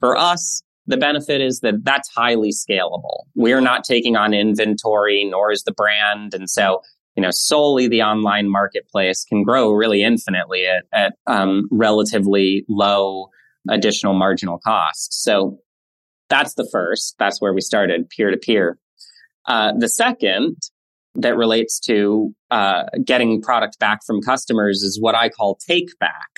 for 0.00 0.16
us, 0.16 0.62
the 0.86 0.96
benefit 0.98 1.40
is 1.40 1.60
that 1.60 1.82
that's 1.82 2.10
highly 2.14 2.50
scalable. 2.50 3.20
We're 3.34 3.62
not 3.62 3.84
taking 3.84 4.16
on 4.16 4.34
inventory, 4.34 5.24
nor 5.24 5.50
is 5.50 5.62
the 5.62 5.72
brand. 5.72 6.34
And 6.34 6.50
so, 6.50 6.82
you 7.16 7.22
know, 7.22 7.30
solely 7.32 7.88
the 7.88 8.02
online 8.02 8.50
marketplace 8.50 9.24
can 9.24 9.44
grow 9.44 9.72
really 9.72 10.02
infinitely 10.02 10.66
at, 10.66 10.84
at 10.92 11.14
um, 11.26 11.68
relatively 11.70 12.66
low 12.68 13.28
additional 13.70 14.12
marginal 14.12 14.58
costs. 14.58 15.22
So 15.22 15.58
that's 16.28 16.54
the 16.54 16.68
first. 16.70 17.16
That's 17.18 17.40
where 17.40 17.52
we 17.52 17.60
started 17.60 18.08
peer 18.10 18.30
to 18.30 18.36
peer. 18.36 18.78
The 19.46 19.88
second 19.88 20.56
that 21.14 21.36
relates 21.36 21.78
to 21.78 22.34
uh, 22.50 22.84
getting 23.04 23.40
product 23.40 23.78
back 23.78 24.00
from 24.04 24.20
customers 24.20 24.82
is 24.82 25.00
what 25.00 25.14
I 25.14 25.28
call 25.28 25.56
take 25.56 25.96
back. 26.00 26.28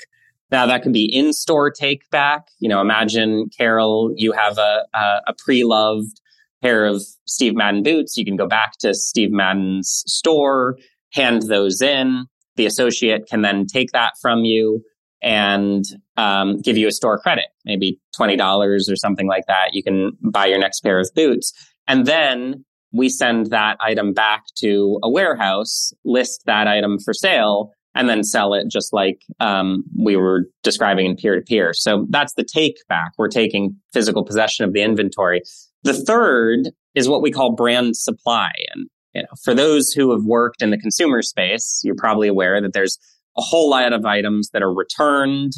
Now 0.51 0.65
that 0.67 0.83
can 0.83 0.91
be 0.91 1.05
in-store 1.05 1.71
take 1.71 2.09
back. 2.09 2.47
You 2.59 2.69
know, 2.69 2.79
imagine 2.79 3.49
Carol, 3.57 4.13
you 4.15 4.31
have 4.33 4.57
a, 4.57 4.83
a, 4.93 5.21
a 5.27 5.33
pre-loved 5.37 6.21
pair 6.61 6.85
of 6.85 7.01
Steve 7.25 7.55
Madden 7.55 7.83
boots. 7.83 8.17
You 8.17 8.25
can 8.25 8.35
go 8.35 8.47
back 8.47 8.73
to 8.79 8.93
Steve 8.93 9.31
Madden's 9.31 10.03
store, 10.07 10.77
hand 11.11 11.43
those 11.43 11.81
in. 11.81 12.27
The 12.55 12.65
associate 12.65 13.27
can 13.27 13.41
then 13.41 13.65
take 13.65 13.91
that 13.91 14.13
from 14.21 14.45
you 14.45 14.83
and 15.21 15.83
um, 16.15 16.61
give 16.61 16.77
you 16.77 16.87
a 16.87 16.91
store 16.91 17.17
credit, 17.17 17.45
maybe 17.65 17.99
$20 18.17 18.69
or 18.69 18.95
something 18.95 19.27
like 19.27 19.45
that. 19.47 19.69
You 19.73 19.83
can 19.83 20.11
buy 20.21 20.45
your 20.45 20.59
next 20.59 20.81
pair 20.81 20.99
of 20.99 21.09
boots. 21.15 21.53
And 21.87 22.05
then 22.05 22.65
we 22.91 23.09
send 23.09 23.47
that 23.47 23.77
item 23.79 24.13
back 24.13 24.43
to 24.57 24.99
a 25.03 25.09
warehouse, 25.09 25.91
list 26.05 26.43
that 26.45 26.67
item 26.67 26.99
for 26.99 27.13
sale, 27.13 27.71
and 27.95 28.07
then 28.07 28.23
sell 28.23 28.53
it 28.53 28.69
just 28.69 28.93
like 28.93 29.23
um, 29.39 29.83
we 29.97 30.15
were 30.15 30.45
describing 30.63 31.07
in 31.07 31.15
peer 31.15 31.35
to 31.35 31.41
peer. 31.41 31.73
So 31.73 32.05
that's 32.09 32.33
the 32.35 32.43
take 32.43 32.77
back. 32.87 33.11
We're 33.17 33.27
taking 33.27 33.75
physical 33.91 34.23
possession 34.23 34.65
of 34.65 34.73
the 34.73 34.83
inventory. 34.83 35.41
The 35.83 35.93
third 35.93 36.69
is 36.93 37.09
what 37.09 37.21
we 37.21 37.31
call 37.31 37.55
brand 37.55 37.97
supply. 37.97 38.51
And 38.73 38.87
you 39.13 39.23
know, 39.23 39.29
for 39.43 39.55
those 39.55 39.91
who 39.93 40.11
have 40.11 40.23
worked 40.25 40.61
in 40.61 40.69
the 40.69 40.77
consumer 40.77 41.23
space, 41.23 41.81
you're 41.83 41.95
probably 41.95 42.27
aware 42.27 42.61
that 42.61 42.73
there's 42.73 42.99
a 43.37 43.41
whole 43.41 43.69
lot 43.69 43.93
of 43.93 44.05
items 44.05 44.49
that 44.49 44.61
are 44.61 44.73
returned, 44.73 45.53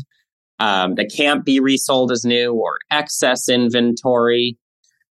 um, 0.59 0.95
that 0.95 1.12
can't 1.15 1.45
be 1.45 1.59
resold 1.59 2.12
as 2.12 2.25
new 2.25 2.53
or 2.53 2.77
excess 2.91 3.50
inventory. 3.50 4.57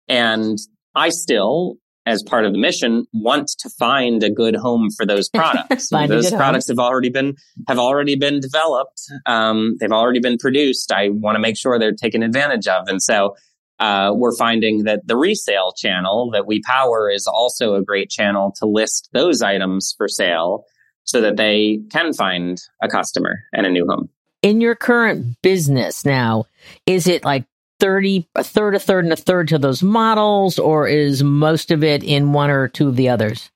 And 0.08 0.58
I 0.94 1.08
still 1.08 1.76
as 2.04 2.22
part 2.22 2.44
of 2.44 2.52
the 2.52 2.58
mission 2.58 3.06
want 3.12 3.48
to 3.60 3.70
find 3.78 4.22
a 4.24 4.30
good 4.30 4.56
home 4.56 4.88
for 4.96 5.06
those 5.06 5.28
products. 5.34 5.88
Those 5.88 6.30
products 6.30 6.68
home. 6.68 6.76
have 6.76 6.84
already 6.84 7.10
been 7.10 7.36
have 7.68 7.78
already 7.78 8.16
been 8.16 8.40
developed. 8.40 9.02
Um, 9.26 9.76
they've 9.80 9.92
already 9.92 10.20
been 10.20 10.38
produced. 10.38 10.92
I 10.92 11.10
want 11.10 11.36
to 11.36 11.40
make 11.40 11.56
sure 11.56 11.78
they're 11.78 11.92
taken 11.92 12.22
advantage 12.22 12.66
of. 12.66 12.88
And 12.88 13.02
so 13.02 13.36
uh, 13.78 14.12
we're 14.14 14.36
finding 14.36 14.84
that 14.84 15.06
the 15.06 15.16
resale 15.16 15.72
channel 15.76 16.30
that 16.32 16.46
we 16.46 16.62
power 16.62 17.10
is 17.10 17.26
also 17.26 17.74
a 17.74 17.82
great 17.82 18.10
channel 18.10 18.54
to 18.58 18.66
list 18.66 19.08
those 19.12 19.42
items 19.42 19.94
for 19.96 20.08
sale 20.08 20.64
so 21.04 21.20
that 21.20 21.36
they 21.36 21.80
can 21.90 22.12
find 22.12 22.60
a 22.82 22.88
customer 22.88 23.40
and 23.52 23.66
a 23.66 23.70
new 23.70 23.86
home 23.86 24.08
in 24.42 24.60
your 24.60 24.74
current 24.74 25.40
business 25.40 26.04
now 26.04 26.44
is 26.84 27.06
it 27.06 27.24
like 27.24 27.44
30, 27.80 28.28
a 28.36 28.44
third, 28.44 28.74
a 28.76 28.78
third, 28.78 29.04
and 29.04 29.12
a 29.12 29.16
third 29.16 29.48
to 29.48 29.58
those 29.58 29.82
models, 29.82 30.56
or 30.56 30.86
is 30.86 31.24
most 31.24 31.72
of 31.72 31.82
it 31.82 32.04
in 32.04 32.32
one 32.32 32.48
or 32.48 32.68
two 32.68 32.88
of 32.88 32.94
the 32.94 33.08
others? 33.08 33.50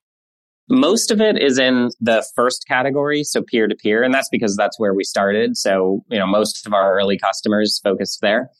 Most 0.69 1.13
of 1.13 1.21
it 1.21 1.41
is 1.41 1.61
in 1.61 1.91
the 2.01 2.27
first 2.35 2.67
category, 2.67 3.23
so 3.23 3.41
peer 3.41 3.69
to 3.69 3.77
peer, 3.77 4.03
and 4.03 4.13
that's 4.13 4.29
because 4.29 4.57
that's 4.57 4.81
where 4.81 4.95
we 4.95 5.05
started. 5.05 5.57
So, 5.57 6.05
you 6.09 6.19
know, 6.19 6.27
most 6.27 6.67
of 6.67 6.73
our 6.73 6.95
early 6.95 7.17
customers 7.17 7.81
focused 7.85 8.21
there. 8.21 8.51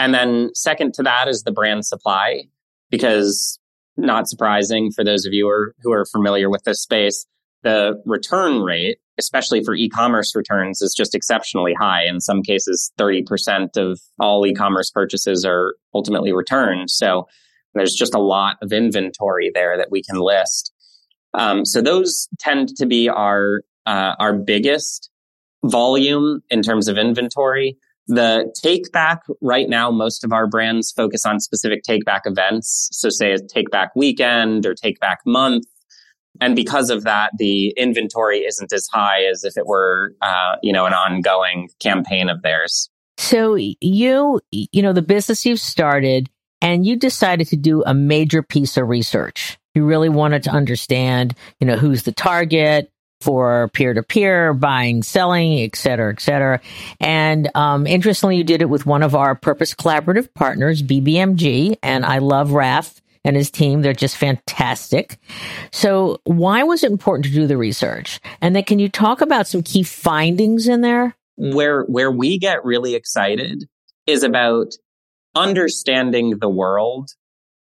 And 0.00 0.12
then 0.12 0.50
second 0.54 0.94
to 0.94 1.04
that 1.04 1.28
is 1.28 1.44
the 1.44 1.52
brand 1.52 1.86
supply, 1.86 2.44
because 2.90 3.60
not 3.96 4.28
surprising 4.28 4.90
for 4.90 5.04
those 5.04 5.24
of 5.24 5.32
you 5.32 5.44
who 5.44 5.50
are, 5.50 5.74
who 5.82 5.92
are 5.92 6.04
familiar 6.04 6.50
with 6.50 6.64
this 6.64 6.80
space, 6.80 7.26
the 7.62 8.00
return 8.06 8.62
rate 8.62 8.98
especially 9.18 9.62
for 9.62 9.74
e-commerce 9.74 10.34
returns 10.34 10.80
is 10.80 10.94
just 10.94 11.14
exceptionally 11.14 11.74
high. 11.74 12.04
In 12.04 12.20
some 12.20 12.42
cases, 12.42 12.92
30% 12.98 13.76
of 13.76 14.00
all 14.18 14.46
e-commerce 14.46 14.90
purchases 14.90 15.44
are 15.44 15.74
ultimately 15.94 16.32
returned. 16.32 16.90
So 16.90 17.26
there's 17.74 17.94
just 17.94 18.14
a 18.14 18.20
lot 18.20 18.56
of 18.62 18.72
inventory 18.72 19.50
there 19.54 19.76
that 19.76 19.90
we 19.90 20.02
can 20.02 20.18
list. 20.18 20.72
Um, 21.34 21.64
so 21.64 21.80
those 21.80 22.28
tend 22.38 22.76
to 22.76 22.86
be 22.86 23.08
our, 23.08 23.62
uh, 23.86 24.14
our 24.18 24.34
biggest 24.34 25.10
volume 25.64 26.42
in 26.50 26.62
terms 26.62 26.88
of 26.88 26.98
inventory. 26.98 27.76
The 28.08 28.52
take 28.60 28.90
back 28.92 29.22
right 29.40 29.68
now, 29.68 29.90
most 29.90 30.24
of 30.24 30.32
our 30.32 30.46
brands 30.46 30.90
focus 30.90 31.24
on 31.24 31.38
specific 31.38 31.82
take 31.84 32.04
back 32.04 32.22
events. 32.26 32.88
So 32.92 33.08
say 33.08 33.32
a 33.32 33.38
take 33.38 33.70
back 33.70 33.94
weekend 33.94 34.66
or 34.66 34.74
take 34.74 34.98
back 34.98 35.20
month 35.24 35.64
and 36.42 36.56
because 36.56 36.90
of 36.90 37.04
that, 37.04 37.30
the 37.38 37.68
inventory 37.76 38.40
isn't 38.40 38.72
as 38.72 38.88
high 38.88 39.24
as 39.24 39.44
if 39.44 39.56
it 39.56 39.66
were, 39.66 40.14
uh, 40.20 40.56
you 40.62 40.72
know, 40.72 40.86
an 40.86 40.92
ongoing 40.92 41.68
campaign 41.78 42.28
of 42.28 42.42
theirs. 42.42 42.90
So 43.18 43.54
you, 43.54 44.40
you 44.50 44.82
know, 44.82 44.92
the 44.92 45.02
business 45.02 45.46
you've 45.46 45.60
started 45.60 46.28
and 46.60 46.84
you 46.84 46.96
decided 46.96 47.46
to 47.48 47.56
do 47.56 47.84
a 47.84 47.94
major 47.94 48.42
piece 48.42 48.76
of 48.76 48.88
research. 48.88 49.58
You 49.74 49.84
really 49.84 50.08
wanted 50.08 50.42
to 50.44 50.50
understand, 50.50 51.36
you 51.60 51.66
know, 51.66 51.76
who's 51.76 52.02
the 52.02 52.12
target 52.12 52.90
for 53.20 53.68
peer 53.72 53.94
to 53.94 54.02
peer 54.02 54.52
buying, 54.52 55.04
selling, 55.04 55.60
et 55.60 55.76
cetera, 55.76 56.12
et 56.12 56.20
cetera. 56.20 56.60
And 56.98 57.48
um, 57.54 57.86
interestingly, 57.86 58.36
you 58.36 58.44
did 58.44 58.62
it 58.62 58.68
with 58.68 58.84
one 58.84 59.04
of 59.04 59.14
our 59.14 59.36
Purpose 59.36 59.74
Collaborative 59.74 60.34
partners, 60.34 60.82
BBMG, 60.82 61.76
and 61.82 62.04
I 62.04 62.18
love 62.18 62.50
Raf 62.50 63.01
and 63.24 63.36
his 63.36 63.50
team. 63.50 63.82
They're 63.82 63.92
just 63.92 64.16
fantastic. 64.16 65.18
So 65.70 66.20
why 66.24 66.62
was 66.62 66.82
it 66.82 66.90
important 66.90 67.24
to 67.26 67.30
do 67.30 67.46
the 67.46 67.56
research? 67.56 68.20
And 68.40 68.54
then 68.54 68.64
can 68.64 68.78
you 68.78 68.88
talk 68.88 69.20
about 69.20 69.46
some 69.46 69.62
key 69.62 69.82
findings 69.82 70.68
in 70.68 70.80
there? 70.80 71.16
Where, 71.36 71.82
where 71.84 72.10
we 72.10 72.38
get 72.38 72.64
really 72.64 72.94
excited 72.94 73.64
is 74.06 74.22
about 74.22 74.72
understanding 75.34 76.38
the 76.38 76.48
world 76.48 77.10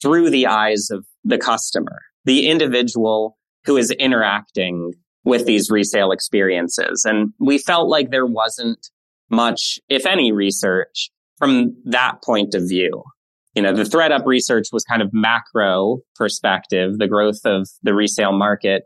through 0.02 0.30
the 0.30 0.48
eyes 0.48 0.90
of 0.90 1.06
the 1.24 1.38
customer, 1.38 2.00
the 2.26 2.50
individual 2.50 3.38
who 3.66 3.78
is 3.78 3.92
interacting 3.92 4.94
with 5.26 5.46
these 5.46 5.70
resale 5.70 6.12
experiences. 6.12 7.06
And 7.06 7.34
we 7.40 7.58
felt 7.58 7.90
like 7.90 8.10
there 8.10 8.26
wasn't 8.26 8.90
much, 9.30 9.80
if 9.90 10.06
any, 10.06 10.32
research 10.32 11.12
from 11.38 11.76
that 11.86 12.24
point 12.24 12.56
of 12.56 12.68
view 12.68 13.04
you 13.56 13.62
know, 13.62 13.74
the 13.74 13.84
thredUP 13.84 14.26
research 14.26 14.68
was 14.72 14.84
kind 14.84 15.02
of 15.02 15.10
macro 15.12 16.00
perspective, 16.16 16.98
the 16.98 17.08
growth 17.08 17.42
of 17.46 17.68
the 17.84 17.94
resale 17.94 18.32
market 18.32 18.84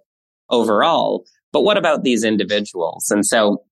overall. 0.49 1.25
But 1.51 1.61
what 1.61 1.77
about 1.77 2.03
these 2.03 2.23
individuals? 2.23 3.11
And 3.11 3.25
so 3.25 3.63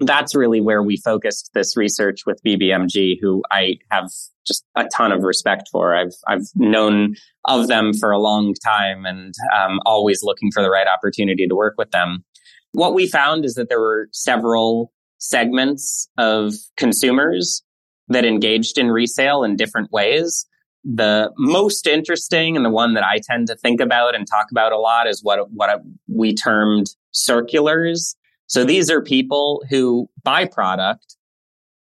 that's 0.00 0.34
really 0.34 0.60
where 0.60 0.82
we 0.82 0.96
focused 0.96 1.50
this 1.54 1.76
research 1.76 2.20
with 2.26 2.40
BBMG, 2.44 3.16
who 3.20 3.42
I 3.50 3.76
have 3.90 4.10
just 4.46 4.64
a 4.76 4.86
ton 4.94 5.12
of 5.12 5.22
respect 5.22 5.68
for. 5.70 5.94
I've 5.94 6.14
I've 6.26 6.46
known 6.54 7.14
of 7.46 7.68
them 7.68 7.92
for 7.94 8.10
a 8.10 8.18
long 8.18 8.54
time, 8.64 9.06
and 9.06 9.34
um, 9.56 9.78
always 9.86 10.22
looking 10.22 10.50
for 10.52 10.62
the 10.62 10.70
right 10.70 10.86
opportunity 10.86 11.46
to 11.46 11.54
work 11.54 11.74
with 11.78 11.90
them. 11.92 12.24
What 12.72 12.94
we 12.94 13.06
found 13.06 13.44
is 13.44 13.54
that 13.54 13.68
there 13.68 13.80
were 13.80 14.08
several 14.12 14.92
segments 15.18 16.08
of 16.18 16.54
consumers 16.76 17.62
that 18.08 18.24
engaged 18.24 18.78
in 18.78 18.90
resale 18.90 19.44
in 19.44 19.56
different 19.56 19.90
ways. 19.92 20.46
The 20.84 21.32
most 21.38 21.86
interesting 21.86 22.56
and 22.56 22.64
the 22.64 22.70
one 22.70 22.94
that 22.94 23.04
I 23.04 23.18
tend 23.22 23.46
to 23.46 23.56
think 23.56 23.80
about 23.80 24.14
and 24.14 24.26
talk 24.26 24.46
about 24.50 24.72
a 24.72 24.78
lot 24.78 25.06
is 25.06 25.22
what, 25.22 25.50
what 25.50 25.80
we 26.08 26.34
termed 26.34 26.88
circulars. 27.12 28.16
So 28.46 28.64
these 28.64 28.90
are 28.90 29.00
people 29.00 29.62
who 29.70 30.10
buy 30.22 30.46
product 30.46 31.16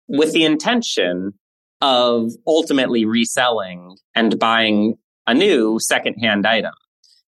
with 0.07 0.33
the 0.33 0.45
intention 0.45 1.33
of 1.81 2.31
ultimately 2.45 3.05
reselling 3.05 3.97
and 4.13 4.37
buying 4.39 4.95
a 5.27 5.33
new 5.33 5.79
secondhand 5.79 6.45
item. 6.45 6.73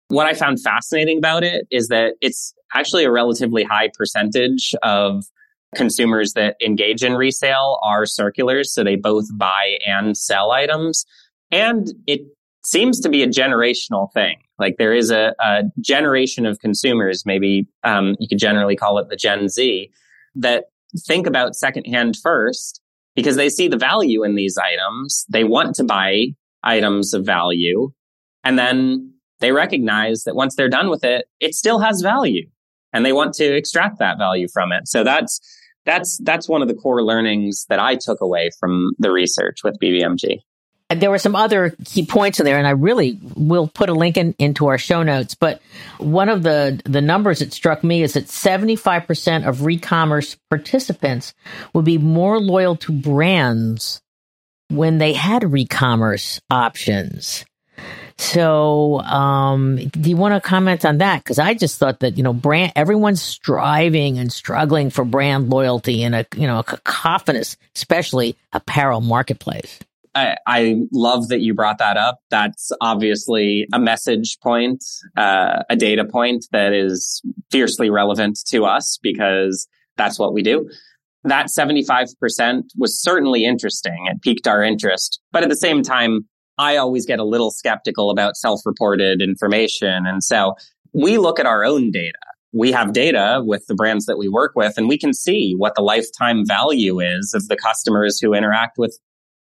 What 0.08 0.28
I 0.28 0.34
found 0.34 0.62
fascinating 0.62 1.20
about 1.20 1.44
it 1.44 1.68
is 1.72 1.88
that 1.88 2.14
it's 2.22 2.54
actually 2.74 3.06
a 3.06 3.12
relatively 3.12 3.64
high 3.64 3.90
percentage 3.94 4.74
of 4.84 5.26
consumers 5.76 6.34
that 6.34 6.56
engage 6.64 7.04
in 7.04 7.14
resale 7.14 7.80
are 7.84 8.06
circulars. 8.06 8.74
So 8.74 8.84
they 8.84 8.96
both 8.96 9.26
buy 9.38 9.78
and 9.86 10.18
sell 10.18 10.52
items. 10.52 11.06
And 11.52 11.90
it 12.08 12.22
seems 12.64 13.00
to 13.02 13.10
be 13.10 13.22
a 13.22 13.28
generational 13.28 14.12
thing. 14.14 14.38
Like 14.58 14.78
there 14.78 14.94
is 14.94 15.12
a, 15.12 15.36
a 15.40 15.64
generation 15.82 16.46
of 16.46 16.60
consumers, 16.60 17.26
maybe 17.26 17.68
um, 17.84 18.16
you 18.20 18.28
could 18.28 18.40
generally 18.40 18.76
call 18.76 18.98
it 18.98 19.10
the 19.10 19.16
Gen 19.16 19.50
Z, 19.50 19.92
that 20.36 20.66
think 21.06 21.28
about 21.28 21.56
secondhand 21.56 22.16
first 22.18 22.82
because 23.16 23.36
they 23.36 23.50
see 23.50 23.68
the 23.68 23.78
value 23.78 24.24
in 24.24 24.36
these 24.36 24.58
items. 24.58 25.26
They 25.30 25.44
want 25.44 25.76
to 25.76 25.84
buy 25.84 26.28
items 26.64 27.14
of 27.14 27.26
value. 27.26 27.92
And 28.44 28.58
then 28.58 29.14
they 29.40 29.52
recognize 29.52 30.24
that 30.24 30.36
once 30.36 30.56
they're 30.56 30.70
done 30.70 30.90
with 30.90 31.04
it, 31.04 31.26
it 31.40 31.54
still 31.54 31.80
has 31.80 32.02
value 32.02 32.48
and 32.94 33.06
they 33.06 33.14
want 33.14 33.34
to 33.36 33.56
extract 33.56 34.00
that 34.00 34.18
value 34.18 34.48
from 34.52 34.72
it. 34.72 34.88
So 34.88 35.04
that's, 35.04 35.40
that's, 35.86 36.18
that's 36.24 36.50
one 36.50 36.62
of 36.62 36.68
the 36.68 36.74
core 36.74 37.04
learnings 37.04 37.66
that 37.70 37.80
I 37.80 37.96
took 37.96 38.22
away 38.22 38.50
from 38.60 38.94
the 39.00 39.12
research 39.12 39.64
with 39.64 39.78
BBMG. 39.82 40.40
There 40.90 41.10
were 41.10 41.18
some 41.18 41.36
other 41.36 41.76
key 41.86 42.06
points 42.06 42.40
in 42.40 42.46
there, 42.46 42.60
and 42.60 42.68
I 42.68 42.72
really 42.72 43.20
will 43.36 43.68
put 43.68 43.90
a 43.90 43.94
link 43.94 44.18
in, 44.18 44.36
into 44.38 44.68
our 44.68 44.78
show 44.78 45.02
notes. 45.02 45.34
But 45.34 45.60
one 45.98 46.30
of 46.30 46.44
the, 46.44 46.80
the 46.86 47.02
numbers 47.02 47.40
that 47.40 47.54
struck 47.54 47.84
me 47.84 48.04
is 48.04 48.14
that 48.14 48.26
75% 48.26 49.48
of 49.48 49.66
re-commerce 49.66 50.38
participants 50.50 51.34
would 51.74 51.86
be 51.86 51.98
more 51.98 52.40
loyal 52.40 52.76
to 52.78 52.92
brands 52.92 54.00
when 54.70 55.00
they 55.00 55.14
had 55.14 55.52
re-commerce 55.52 56.40
options. 56.52 57.46
So, 58.18 59.02
um, 59.02 59.76
do 59.76 60.10
you 60.10 60.16
want 60.16 60.42
to 60.42 60.48
comment 60.48 60.86
on 60.86 61.00
that? 61.00 61.24
Because 61.24 61.38
I 61.38 61.54
just 61.54 61.78
thought 61.78 62.00
that 62.00 62.18
you 62.18 62.24
know, 62.24 62.34
brand 62.34 62.72
everyone's 62.76 63.22
striving 63.22 64.18
and 64.18 64.32
struggling 64.32 64.90
for 64.90 65.04
brand 65.04 65.50
loyalty 65.50 66.02
in 66.02 66.14
a 66.14 66.26
you 66.36 66.48
know 66.48 66.60
a 66.60 66.64
cacophonous, 66.64 67.58
especially 67.76 68.38
apparel 68.54 69.02
marketplace. 69.02 69.80
I, 70.16 70.38
I 70.48 70.76
love 70.94 71.28
that 71.28 71.42
you 71.42 71.54
brought 71.54 71.80
that 71.80 71.98
up. 71.98 72.20
That's 72.30 72.72
obviously 72.80 73.68
a 73.74 73.80
message 73.80 74.40
point, 74.42 74.84
uh, 75.18 75.64
a 75.70 75.76
data 75.76 76.06
point 76.06 76.46
that 76.54 76.72
is 76.72 77.22
fiercely 77.52 77.90
relevant 77.90 78.40
to 78.48 78.64
us 78.64 78.98
because 79.04 79.68
that's 79.98 80.18
what 80.18 80.34
we 80.34 80.42
do. 80.42 80.70
That 81.26 81.48
75% 81.48 82.64
was 82.78 83.02
certainly 83.02 83.44
interesting. 83.44 84.06
It 84.10 84.22
piqued 84.22 84.48
our 84.48 84.64
interest. 84.64 85.20
But 85.34 85.44
at 85.44 85.50
the 85.50 85.56
same 85.56 85.82
time, 85.84 86.28
I 86.58 86.78
always 86.78 87.06
get 87.06 87.20
a 87.20 87.24
little 87.24 87.52
skeptical 87.52 88.10
about 88.10 88.36
self 88.36 88.62
reported 88.66 89.22
information. 89.22 90.06
And 90.06 90.24
so 90.24 90.56
we 90.94 91.18
look 91.18 91.40
at 91.40 91.46
our 91.46 91.66
own 91.66 91.92
data. 91.92 92.18
We 92.54 92.72
have 92.72 92.94
data 92.94 93.42
with 93.44 93.66
the 93.68 93.76
brands 93.76 94.06
that 94.06 94.18
we 94.18 94.30
work 94.30 94.54
with, 94.56 94.78
and 94.78 94.88
we 94.88 94.98
can 94.98 95.14
see 95.14 95.54
what 95.58 95.76
the 95.76 95.82
lifetime 95.82 96.46
value 96.46 97.02
is 97.02 97.34
of 97.34 97.50
the 97.50 97.58
customers 97.58 98.18
who 98.20 98.34
interact 98.34 98.78
with 98.78 98.98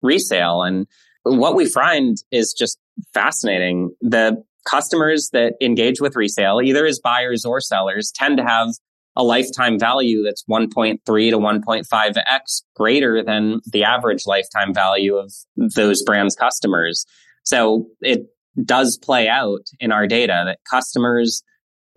resale. 0.01 0.63
And 0.63 0.85
what 1.23 1.55
we 1.55 1.65
find 1.65 2.17
is 2.31 2.53
just 2.53 2.77
fascinating. 3.13 3.91
The 4.01 4.43
customers 4.69 5.29
that 5.31 5.53
engage 5.61 6.01
with 6.01 6.15
resale, 6.15 6.59
either 6.61 6.85
as 6.85 6.99
buyers 6.99 7.45
or 7.45 7.61
sellers, 7.61 8.11
tend 8.13 8.37
to 8.37 8.43
have 8.43 8.69
a 9.15 9.23
lifetime 9.23 9.79
value 9.79 10.23
that's 10.23 10.43
1.3 10.49 10.99
to 11.03 11.37
1.5x 11.37 12.61
greater 12.75 13.23
than 13.23 13.59
the 13.71 13.83
average 13.83 14.25
lifetime 14.25 14.73
value 14.73 15.15
of 15.15 15.33
those 15.75 16.03
brands' 16.03 16.35
customers. 16.35 17.05
So 17.43 17.87
it 18.01 18.27
does 18.63 18.97
play 18.97 19.27
out 19.27 19.67
in 19.79 19.91
our 19.91 20.07
data 20.07 20.43
that 20.45 20.59
customers 20.69 21.43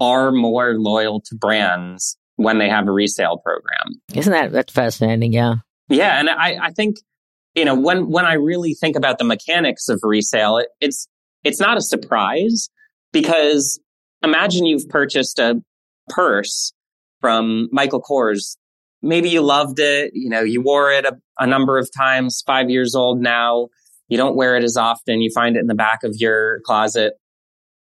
are 0.00 0.32
more 0.32 0.74
loyal 0.78 1.20
to 1.20 1.34
brands 1.34 2.16
when 2.36 2.58
they 2.58 2.68
have 2.68 2.88
a 2.88 2.92
resale 2.92 3.38
program. 3.38 4.00
Isn't 4.14 4.32
that 4.32 4.52
that's 4.52 4.72
fascinating? 4.72 5.32
Yeah. 5.32 5.56
Yeah. 5.88 6.18
And 6.18 6.30
I, 6.30 6.58
I 6.60 6.70
think, 6.70 6.96
you 7.54 7.64
know, 7.64 7.74
when 7.74 8.08
when 8.10 8.24
I 8.24 8.34
really 8.34 8.74
think 8.74 8.96
about 8.96 9.18
the 9.18 9.24
mechanics 9.24 9.88
of 9.88 10.00
resale, 10.02 10.56
it, 10.58 10.68
it's 10.80 11.06
it's 11.44 11.60
not 11.60 11.76
a 11.76 11.82
surprise 11.82 12.70
because 13.12 13.78
imagine 14.22 14.64
you've 14.64 14.88
purchased 14.88 15.38
a 15.38 15.62
purse 16.08 16.72
from 17.22 17.70
Michael 17.72 18.02
Kors. 18.02 18.58
Maybe 19.00 19.30
you 19.30 19.40
loved 19.40 19.78
it. 19.78 20.10
You 20.14 20.28
know, 20.28 20.42
you 20.42 20.60
wore 20.60 20.92
it 20.92 21.06
a, 21.06 21.16
a 21.38 21.46
number 21.46 21.78
of 21.78 21.88
times, 21.96 22.42
five 22.46 22.68
years 22.68 22.94
old 22.94 23.20
now. 23.22 23.68
You 24.08 24.18
don't 24.18 24.36
wear 24.36 24.56
it 24.56 24.64
as 24.64 24.76
often. 24.76 25.22
You 25.22 25.30
find 25.34 25.56
it 25.56 25.60
in 25.60 25.68
the 25.68 25.74
back 25.74 26.04
of 26.04 26.14
your 26.16 26.60
closet. 26.66 27.14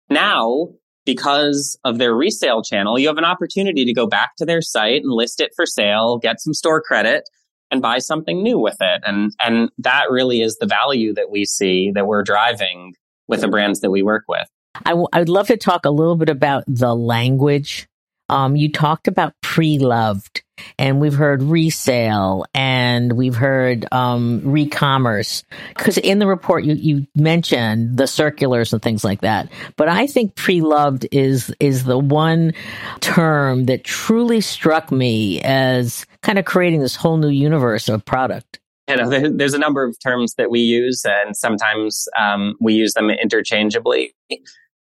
Now, 0.09 0.69
because 1.05 1.77
of 1.85 1.99
their 1.99 2.15
resale 2.15 2.63
channel, 2.63 2.99
you 2.99 3.09
have 3.09 3.19
an 3.19 3.25
opportunity 3.25 3.85
to 3.85 3.93
go 3.93 4.07
back 4.07 4.37
to 4.37 4.47
their 4.47 4.63
site 4.63 5.03
and 5.03 5.11
list 5.11 5.41
it 5.41 5.51
for 5.57 5.67
sale, 5.67 6.19
get 6.19 6.41
some 6.41 6.55
store 6.55 6.81
credit 6.81 7.29
and 7.71 7.83
buy 7.83 7.99
something 7.99 8.43
new 8.43 8.59
with 8.59 8.77
it. 8.81 9.03
And, 9.05 9.33
and 9.41 9.71
that 9.79 10.05
really 10.11 10.41
is 10.41 10.57
the 10.59 10.67
value 10.67 11.13
that 11.15 11.31
we 11.31 11.45
see 11.45 11.91
that 11.95 12.07
we're 12.07 12.23
driving 12.23 12.95
with 13.27 13.41
the 13.41 13.49
brands 13.49 13.81
that 13.81 13.91
we 13.91 14.03
work 14.03 14.25
with. 14.29 14.49
I, 14.87 14.91
w- 14.91 15.09
I 15.13 15.19
would 15.19 15.29
love 15.29 15.49
to 15.49 15.57
talk 15.57 15.85
a 15.85 15.91
little 15.91 16.17
bit 16.17 16.29
about 16.29 16.65
the 16.67 16.95
language 16.95 17.89
um, 18.29 18.57
you 18.57 18.71
talked 18.71 19.09
about 19.09 19.35
pre-loved 19.43 20.43
and 20.79 21.01
we've 21.01 21.15
heard 21.15 21.43
resale 21.43 22.45
and 22.55 23.15
we've 23.15 23.35
heard 23.35 23.87
um, 23.93 24.41
re-commerce 24.45 25.43
because 25.69 25.99
in 25.99 26.19
the 26.19 26.27
report 26.27 26.65
you, 26.65 26.75
you 26.75 27.07
mentioned 27.15 27.97
the 27.97 28.07
circulars 28.07 28.73
and 28.73 28.81
things 28.81 29.05
like 29.05 29.21
that 29.21 29.51
but 29.77 29.89
i 29.89 30.07
think 30.07 30.35
pre-loved 30.37 31.07
is 31.11 31.53
is 31.59 31.85
the 31.85 31.99
one 31.99 32.53
term 33.01 33.67
that 33.67 33.85
truly 33.85 34.41
struck 34.41 34.93
me 34.93 35.41
as 35.43 36.07
kind 36.23 36.39
of 36.39 36.45
creating 36.45 36.81
this 36.81 36.97
whole 36.97 37.17
new 37.17 37.29
universe 37.29 37.89
of 37.89 38.05
product 38.05 38.61
you 38.89 38.97
know, 38.97 39.09
there's 39.31 39.55
a 39.55 39.59
number 39.59 39.83
of 39.83 39.99
terms 39.99 40.35
that 40.35 40.51
we 40.51 40.61
use, 40.61 41.07
and 41.07 41.35
sometimes 41.35 42.07
um, 42.19 42.55
we 42.61 42.75
use 42.75 42.93
them 42.93 43.09
interchangeably, 43.09 44.15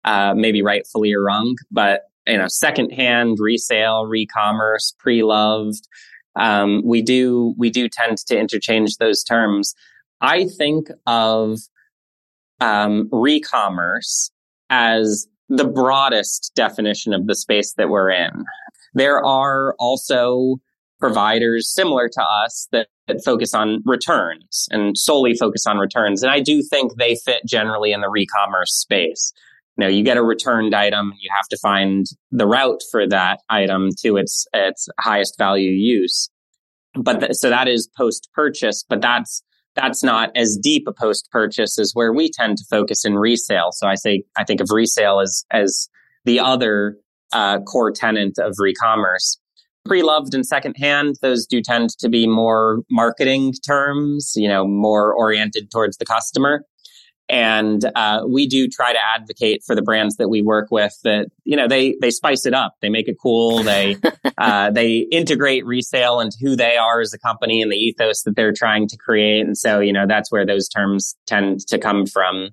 uh, 0.06 0.34
maybe 0.38 0.62
rightfully 0.62 1.14
or 1.14 1.22
wrong. 1.22 1.58
But 1.70 2.09
you 2.30 2.38
know, 2.38 2.48
secondhand, 2.48 3.38
resale, 3.40 4.06
re-commerce, 4.06 4.94
pre-loved. 5.00 5.88
Um, 6.36 6.82
we 6.86 7.02
do 7.02 7.54
we 7.58 7.70
do 7.70 7.90
tend 7.90 8.18
to 8.28 8.38
interchange 8.38 8.98
those 8.98 9.24
terms. 9.24 9.74
I 10.22 10.46
think 10.46 10.90
of 11.06 11.60
um, 12.62 13.10
re-commerce 13.12 14.32
as 14.70 15.28
the 15.50 15.66
broadest 15.66 16.52
definition 16.56 17.14
of 17.14 17.26
the 17.26 17.36
space 17.36 17.74
that 17.78 17.90
we're 17.90 18.12
in. 18.12 18.46
There 18.94 19.26
are 19.26 19.76
also 19.80 20.58
providers 21.00 21.74
similar 21.74 22.10
to 22.10 22.22
us 22.22 22.68
that, 22.72 22.88
that 23.08 23.24
focus 23.24 23.54
on 23.54 23.82
returns 23.86 24.68
and 24.70 24.98
solely 24.98 25.34
focus 25.34 25.66
on 25.66 25.78
returns. 25.78 26.22
And 26.22 26.32
I 26.32 26.42
do 26.42 26.62
think 26.62 26.98
they 26.98 27.16
fit 27.16 27.42
generally 27.48 27.94
in 27.94 28.02
the 28.02 28.10
re-commerce 28.10 28.74
space 28.74 29.34
you 29.80 29.86
know, 29.86 29.90
you 29.90 30.04
get 30.04 30.18
a 30.18 30.22
returned 30.22 30.76
item, 30.76 31.14
you 31.22 31.30
have 31.34 31.48
to 31.48 31.58
find 31.58 32.06
the 32.32 32.46
route 32.46 32.82
for 32.92 33.08
that 33.08 33.40
item 33.50 33.92
to 34.02 34.18
its 34.18 34.46
its 34.54 34.90
highest 35.00 35.38
value 35.38 35.72
use. 35.72 36.30
But 36.96 37.22
th- 37.22 37.36
so 37.36 37.50
that 37.50 37.70
is 37.70 37.90
post 37.96 38.28
purchase, 38.34 38.84
but 38.84 39.02
that's 39.02 39.42
that's 39.76 40.04
not 40.04 40.32
as 40.36 40.60
deep 40.62 40.84
a 40.86 40.92
post 40.92 41.30
purchase 41.32 41.80
as 41.80 41.92
where 41.94 42.12
we 42.12 42.30
tend 42.30 42.58
to 42.58 42.66
focus 42.70 43.06
in 43.06 43.16
resale. 43.16 43.70
So 43.72 43.88
I 43.88 43.96
say 43.96 44.24
I 44.38 44.44
think 44.44 44.60
of 44.60 44.68
resale 44.70 45.22
as 45.22 45.46
as 45.50 45.88
the 46.26 46.42
other 46.42 46.98
uh, 47.32 47.60
core 47.60 47.94
tenant 47.94 48.38
of 48.38 48.56
re-commerce. 48.58 49.40
Pre-loved 49.86 50.34
and 50.34 50.46
secondhand, 50.46 51.16
those 51.22 51.46
do 51.46 51.62
tend 51.62 51.92
to 52.00 52.10
be 52.10 52.28
more 52.28 52.82
marketing 52.92 53.54
terms, 53.66 54.34
you 54.36 54.50
know, 54.50 54.68
more 54.68 55.14
oriented 55.14 55.72
towards 55.72 55.96
the 56.00 56.06
customer. 56.06 56.66
And 57.30 57.86
uh, 57.96 58.24
we 58.28 58.48
do 58.48 58.68
try 58.68 58.92
to 58.92 59.00
advocate 59.16 59.64
for 59.64 59.76
the 59.76 59.84
brands 59.84 60.16
that 60.16 60.30
we 60.30 60.42
work 60.42 60.70
with 60.72 60.98
that 61.04 61.28
you 61.44 61.56
know 61.56 61.68
they 61.68 61.96
they 62.02 62.10
spice 62.10 62.46
it 62.46 62.54
up, 62.56 62.76
they 62.82 62.90
make 62.90 63.08
it 63.08 63.18
cool, 63.22 63.62
they 63.62 63.98
uh, 64.38 64.72
they 64.72 65.08
integrate 65.12 65.66
resale 65.66 66.20
into 66.20 66.38
who 66.42 66.56
they 66.56 66.76
are 66.76 67.02
as 67.02 67.14
a 67.14 67.20
company 67.20 67.62
and 67.62 67.72
the 67.72 67.78
ethos 67.78 68.24
that 68.24 68.36
they're 68.36 68.54
trying 68.54 68.88
to 68.88 68.98
create. 68.98 69.46
And 69.46 69.58
so 69.58 69.80
you 69.80 69.94
know 69.94 70.08
that's 70.08 70.32
where 70.32 70.46
those 70.46 70.68
terms 70.68 71.16
tend 71.28 71.68
to 71.68 71.78
come 71.78 72.08
from, 72.08 72.50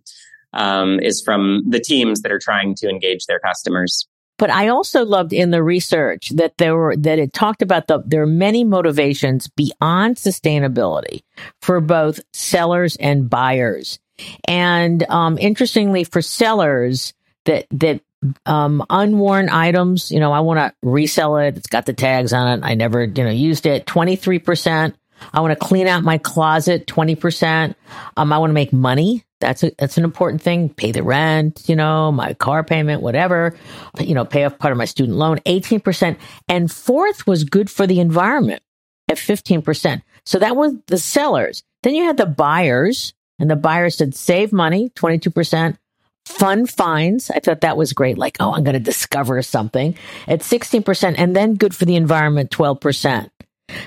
um, 0.52 1.00
is 1.00 1.22
from 1.24 1.62
the 1.66 1.80
teams 1.80 2.20
that 2.20 2.30
are 2.30 2.38
trying 2.38 2.74
to 2.76 2.88
engage 2.88 3.24
their 3.24 3.40
customers. 3.40 4.06
But 4.38 4.50
I 4.50 4.68
also 4.68 5.04
loved 5.04 5.32
in 5.32 5.50
the 5.50 5.62
research 5.62 6.30
that 6.34 6.58
there 6.58 6.76
were 6.76 6.94
that 6.96 7.18
it 7.18 7.32
talked 7.32 7.62
about 7.62 7.86
the 7.86 8.02
there 8.06 8.22
are 8.22 8.26
many 8.26 8.64
motivations 8.64 9.48
beyond 9.48 10.16
sustainability 10.16 11.22
for 11.62 11.80
both 11.80 12.20
sellers 12.34 12.96
and 12.96 13.30
buyers. 13.30 13.98
And 14.46 15.02
um, 15.08 15.38
interestingly, 15.38 16.04
for 16.04 16.22
sellers, 16.22 17.14
that 17.44 17.66
that 17.72 18.00
um, 18.44 18.84
unworn 18.90 19.48
items, 19.48 20.10
you 20.10 20.20
know, 20.20 20.32
I 20.32 20.40
want 20.40 20.58
to 20.58 20.74
resell 20.82 21.36
it. 21.38 21.56
It's 21.56 21.68
got 21.68 21.86
the 21.86 21.92
tags 21.92 22.32
on 22.32 22.58
it. 22.58 22.64
I 22.64 22.74
never, 22.74 23.04
you 23.04 23.24
know, 23.24 23.30
used 23.30 23.66
it. 23.66 23.86
Twenty 23.86 24.16
three 24.16 24.38
percent. 24.38 24.96
I 25.32 25.40
want 25.40 25.58
to 25.58 25.66
clean 25.66 25.86
out 25.86 26.02
my 26.02 26.18
closet. 26.18 26.86
Twenty 26.86 27.14
percent. 27.14 27.76
Um, 28.16 28.32
I 28.32 28.38
want 28.38 28.50
to 28.50 28.54
make 28.54 28.72
money. 28.72 29.24
That's 29.40 29.62
a, 29.62 29.72
that's 29.78 29.98
an 29.98 30.04
important 30.04 30.40
thing. 30.40 30.70
Pay 30.70 30.92
the 30.92 31.02
rent, 31.02 31.68
you 31.68 31.76
know, 31.76 32.10
my 32.10 32.32
car 32.32 32.64
payment, 32.64 33.02
whatever. 33.02 33.54
You 34.00 34.14
know, 34.14 34.24
pay 34.24 34.44
off 34.44 34.58
part 34.58 34.72
of 34.72 34.78
my 34.78 34.86
student 34.86 35.18
loan. 35.18 35.40
Eighteen 35.46 35.80
percent. 35.80 36.18
And 36.48 36.72
fourth 36.72 37.26
was 37.26 37.44
good 37.44 37.70
for 37.70 37.86
the 37.86 38.00
environment 38.00 38.62
at 39.08 39.18
fifteen 39.18 39.62
percent. 39.62 40.02
So 40.24 40.38
that 40.38 40.56
was 40.56 40.74
the 40.86 40.98
sellers. 40.98 41.62
Then 41.82 41.94
you 41.94 42.04
had 42.04 42.16
the 42.16 42.26
buyers 42.26 43.14
and 43.38 43.50
the 43.50 43.56
buyer 43.56 43.90
said 43.90 44.14
save 44.14 44.52
money, 44.52 44.90
22%, 44.90 45.76
fun 46.24 46.66
finds. 46.66 47.30
I 47.30 47.38
thought 47.38 47.60
that 47.60 47.76
was 47.76 47.92
great. 47.92 48.18
Like, 48.18 48.36
oh, 48.40 48.52
I'm 48.52 48.64
going 48.64 48.74
to 48.74 48.80
discover 48.80 49.40
something 49.42 49.96
at 50.26 50.40
16% 50.40 51.14
and 51.16 51.34
then 51.36 51.54
good 51.54 51.74
for 51.74 51.84
the 51.84 51.96
environment, 51.96 52.50
12%. 52.50 53.30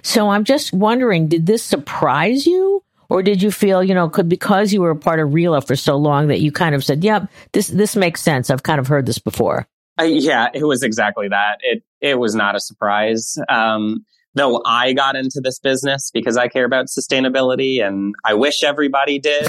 So 0.01 0.29
I'm 0.29 0.43
just 0.43 0.73
wondering, 0.73 1.27
did 1.27 1.45
this 1.45 1.63
surprise 1.63 2.45
you? 2.45 2.83
Or 3.09 3.23
did 3.23 3.41
you 3.41 3.49
feel, 3.49 3.83
you 3.83 3.95
know, 3.95 4.07
could, 4.07 4.29
because 4.29 4.71
you 4.71 4.81
were 4.81 4.91
a 4.91 4.95
part 4.95 5.19
of 5.19 5.29
RILA 5.29 5.65
for 5.65 5.75
so 5.75 5.95
long 5.95 6.27
that 6.27 6.41
you 6.41 6.51
kind 6.51 6.75
of 6.75 6.83
said, 6.83 7.03
yep, 7.03 7.27
this, 7.53 7.67
this 7.67 7.95
makes 7.95 8.21
sense. 8.21 8.51
I've 8.51 8.62
kind 8.62 8.79
of 8.79 8.88
heard 8.88 9.07
this 9.07 9.17
before. 9.17 9.67
Uh, 9.99 10.03
yeah, 10.03 10.49
it 10.53 10.63
was 10.63 10.83
exactly 10.83 11.27
that. 11.27 11.57
It, 11.62 11.83
it 12.01 12.19
was 12.19 12.35
not 12.35 12.55
a 12.55 12.59
surprise. 12.59 13.35
Um, 13.49 14.05
though 14.35 14.61
I 14.65 14.93
got 14.93 15.15
into 15.15 15.41
this 15.43 15.59
business 15.59 16.11
because 16.13 16.37
I 16.37 16.47
care 16.47 16.65
about 16.65 16.87
sustainability 16.87 17.85
and 17.85 18.13
I 18.25 18.33
wish 18.35 18.63
everybody 18.63 19.19
did. 19.19 19.47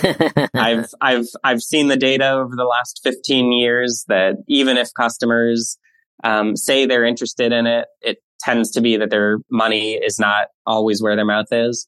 I've, 0.54 0.86
I've, 1.00 1.26
I've 1.44 1.60
seen 1.60 1.88
the 1.88 1.96
data 1.96 2.30
over 2.30 2.56
the 2.56 2.64
last 2.64 3.00
15 3.02 3.52
years 3.52 4.04
that 4.08 4.36
even 4.48 4.76
if 4.76 4.88
customers, 4.94 5.78
um, 6.24 6.56
say 6.56 6.86
they're 6.86 7.04
interested 7.04 7.52
in 7.52 7.66
it, 7.66 7.88
it 8.00 8.18
tends 8.40 8.70
to 8.72 8.80
be 8.80 8.96
that 8.96 9.10
their 9.10 9.38
money 9.50 9.94
is 9.94 10.18
not 10.18 10.48
always 10.66 11.02
where 11.02 11.16
their 11.16 11.24
mouth 11.24 11.46
is. 11.50 11.86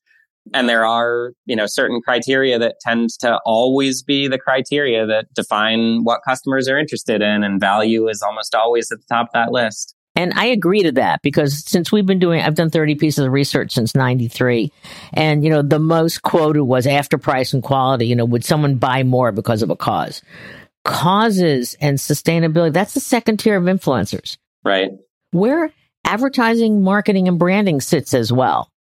And 0.53 0.69
there 0.69 0.85
are, 0.85 1.33
you 1.47 1.55
know, 1.55 1.67
certain 1.67 2.01
criteria 2.01 2.59
that 2.59 2.77
tend 2.81 3.11
to 3.21 3.39
always 3.47 4.03
be 4.03 4.27
the 4.27 4.39
criteria 4.39 5.07
that 5.07 5.33
define 5.35 6.03
what 6.03 6.21
customers 6.27 6.69
are 6.69 6.79
interested 6.79 7.23
in. 7.23 7.45
And 7.45 7.61
value 7.61 8.09
is 8.09 8.23
almost 8.23 8.55
always 8.55 8.91
at 8.91 8.99
the 8.99 9.07
top 9.09 9.29
of 9.29 9.33
that 9.35 9.53
list. 9.53 9.95
And 10.15 10.33
I 10.35 10.47
agree 10.47 10.83
to 10.83 10.93
that 10.93 11.23
because 11.23 11.65
since 11.65 11.91
we've 11.91 12.07
been 12.07 12.19
doing, 12.19 12.43
I've 12.43 12.55
done 12.55 12.71
30 12.71 12.97
pieces 12.97 13.25
of 13.25 13.33
research 13.33 13.73
since 13.73 13.95
93. 13.95 14.71
And, 15.15 15.43
you 15.43 15.51
know, 15.51 15.63
the 15.63 15.79
most 15.79 16.23
quoted 16.23 16.65
was 16.65 16.87
after 16.87 17.17
price 17.17 17.53
and 17.55 17.63
quality, 17.63 18.07
you 18.07 18.17
know, 18.17 18.25
would 18.25 18.45
someone 18.45 18.77
buy 18.77 19.05
more 19.05 19.33
because 19.33 19.63
of 19.63 19.71
a 19.71 19.77
cause? 19.77 20.23
Causes 20.85 21.77
and 21.81 21.99
sustainability, 21.99 22.73
that's 22.73 22.95
the 22.95 23.01
second 23.01 23.39
tier 23.39 23.57
of 23.57 23.65
influencers. 23.65 24.37
Right. 24.65 24.91
Where 25.31 25.73
advertising, 26.05 26.83
marketing, 26.83 27.29
and 27.29 27.39
branding 27.39 27.81
sits 27.81 28.13
as 28.13 28.33
well. 28.33 28.72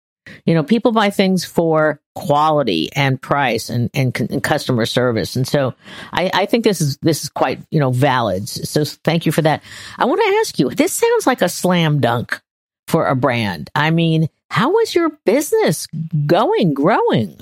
You 0.45 0.53
know, 0.53 0.63
people 0.63 0.91
buy 0.91 1.09
things 1.09 1.43
for 1.43 1.99
quality 2.15 2.89
and 2.95 3.21
price 3.21 3.69
and, 3.69 3.89
and, 3.93 4.15
and 4.19 4.43
customer 4.43 4.85
service. 4.85 5.35
And 5.35 5.47
so 5.47 5.73
I, 6.11 6.29
I, 6.33 6.45
think 6.45 6.63
this 6.63 6.81
is, 6.81 6.97
this 6.97 7.23
is 7.23 7.29
quite, 7.29 7.59
you 7.71 7.79
know, 7.79 7.91
valid. 7.91 8.47
So 8.47 8.85
thank 8.85 9.25
you 9.25 9.31
for 9.31 9.41
that. 9.41 9.63
I 9.97 10.05
want 10.05 10.21
to 10.21 10.37
ask 10.39 10.59
you, 10.59 10.69
this 10.69 10.93
sounds 10.93 11.25
like 11.25 11.41
a 11.41 11.49
slam 11.49 11.99
dunk 11.99 12.39
for 12.87 13.07
a 13.07 13.15
brand. 13.15 13.69
I 13.73 13.89
mean, 13.91 14.27
how 14.49 14.77
is 14.79 14.93
your 14.93 15.11
business 15.25 15.87
going, 16.25 16.73
growing 16.73 17.37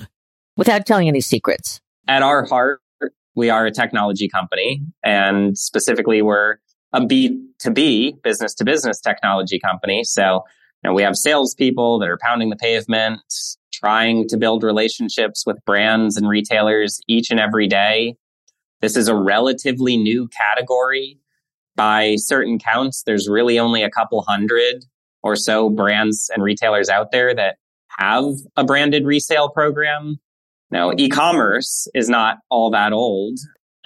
without 0.56 0.86
telling 0.86 1.08
any 1.08 1.20
secrets? 1.20 1.80
At 2.08 2.22
our 2.22 2.46
heart, 2.46 2.80
we 3.34 3.50
are 3.50 3.66
a 3.66 3.70
technology 3.70 4.28
company 4.28 4.82
and 5.04 5.58
specifically 5.58 6.22
we're 6.22 6.58
a 6.92 7.00
B2B 7.00 8.22
business 8.22 8.54
to 8.54 8.64
business 8.64 9.00
technology 9.00 9.58
company. 9.58 10.04
So 10.04 10.44
know, 10.84 10.94
we 10.94 11.02
have 11.02 11.16
salespeople 11.16 11.98
that 11.98 12.08
are 12.08 12.18
pounding 12.20 12.50
the 12.50 12.56
pavement, 12.56 13.20
trying 13.72 14.28
to 14.28 14.36
build 14.36 14.62
relationships 14.62 15.44
with 15.46 15.58
brands 15.64 16.16
and 16.16 16.28
retailers 16.28 17.00
each 17.08 17.30
and 17.30 17.40
every 17.40 17.66
day. 17.66 18.14
This 18.80 18.96
is 18.96 19.08
a 19.08 19.14
relatively 19.14 19.96
new 19.96 20.28
category. 20.28 21.18
By 21.76 22.16
certain 22.16 22.58
counts, 22.58 23.02
there's 23.04 23.28
really 23.28 23.58
only 23.58 23.82
a 23.82 23.90
couple 23.90 24.22
hundred 24.22 24.84
or 25.22 25.36
so 25.36 25.70
brands 25.70 26.30
and 26.34 26.42
retailers 26.42 26.88
out 26.88 27.10
there 27.12 27.34
that 27.34 27.56
have 27.98 28.24
a 28.56 28.64
branded 28.64 29.04
resale 29.04 29.50
program. 29.50 30.18
Now, 30.70 30.92
e-commerce 30.96 31.88
is 31.94 32.08
not 32.08 32.38
all 32.48 32.70
that 32.70 32.92
old. 32.92 33.38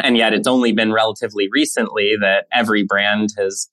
And 0.02 0.16
yet 0.16 0.34
it's 0.34 0.48
only 0.48 0.72
been 0.72 0.92
relatively 0.92 1.48
recently 1.50 2.16
that 2.20 2.46
every 2.52 2.82
brand 2.82 3.30
has 3.38 3.68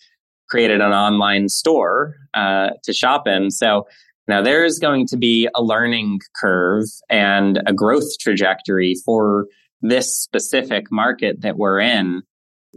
created 0.51 0.81
an 0.81 0.91
online 0.91 1.47
store 1.47 2.15
uh, 2.33 2.71
to 2.83 2.91
shop 2.93 3.25
in. 3.25 3.49
So 3.49 3.87
now 4.27 4.41
there's 4.41 4.79
going 4.79 5.07
to 5.07 5.17
be 5.17 5.47
a 5.55 5.63
learning 5.63 6.19
curve 6.35 6.85
and 7.09 7.63
a 7.65 7.73
growth 7.73 8.19
trajectory 8.19 8.95
for 9.05 9.47
this 9.81 10.13
specific 10.15 10.91
market 10.91 11.41
that 11.41 11.57
we're 11.57 11.79
in. 11.79 12.21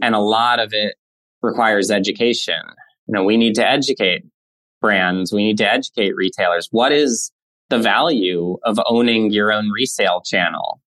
And 0.01 0.15
a 0.15 0.19
lot 0.19 0.59
of 0.59 0.73
it 0.73 0.95
requires 1.43 1.91
education. 1.91 2.61
You 3.07 3.13
know, 3.13 3.23
we 3.23 3.37
need 3.37 3.55
to 3.55 3.67
educate 3.67 4.23
brands. 4.81 5.31
We 5.33 5.43
need 5.43 5.57
to 5.59 5.71
educate 5.71 6.15
retailers. 6.15 6.69
What 6.71 6.93
is 6.93 7.31
the 7.69 7.77
value 7.77 8.57
of 8.63 8.79
owning 8.87 9.31
your 9.31 9.51
own 9.51 9.69
resale 9.69 10.21
channel? 10.25 10.81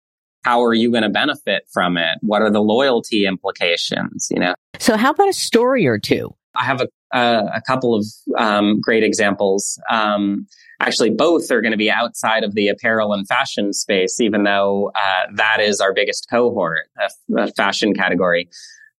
How 0.42 0.62
are 0.62 0.74
you 0.74 0.90
going 0.90 1.02
to 1.02 1.08
benefit 1.08 1.64
from 1.72 1.96
it? 1.96 2.18
What 2.20 2.42
are 2.42 2.50
the 2.50 2.60
loyalty 2.60 3.24
implications? 3.24 4.28
You 4.30 4.40
know? 4.40 4.54
So 4.78 4.96
how 4.96 5.10
about 5.10 5.28
a 5.28 5.32
story 5.32 5.86
or 5.86 5.98
two? 5.98 6.34
I 6.56 6.64
have 6.64 6.80
a, 6.80 7.16
uh, 7.16 7.50
a 7.54 7.62
couple 7.62 7.94
of 7.94 8.06
um, 8.36 8.80
great 8.80 9.02
examples. 9.02 9.78
Um, 9.90 10.46
actually, 10.80 11.10
both 11.10 11.50
are 11.50 11.60
going 11.60 11.72
to 11.72 11.78
be 11.78 11.90
outside 11.90 12.44
of 12.44 12.54
the 12.54 12.68
apparel 12.68 13.12
and 13.12 13.26
fashion 13.26 13.72
space, 13.72 14.20
even 14.20 14.44
though 14.44 14.90
uh, 14.94 15.26
that 15.34 15.58
is 15.60 15.80
our 15.80 15.92
biggest 15.92 16.28
cohort, 16.30 16.88
a, 16.98 17.42
a 17.42 17.52
fashion 17.52 17.94
category. 17.94 18.48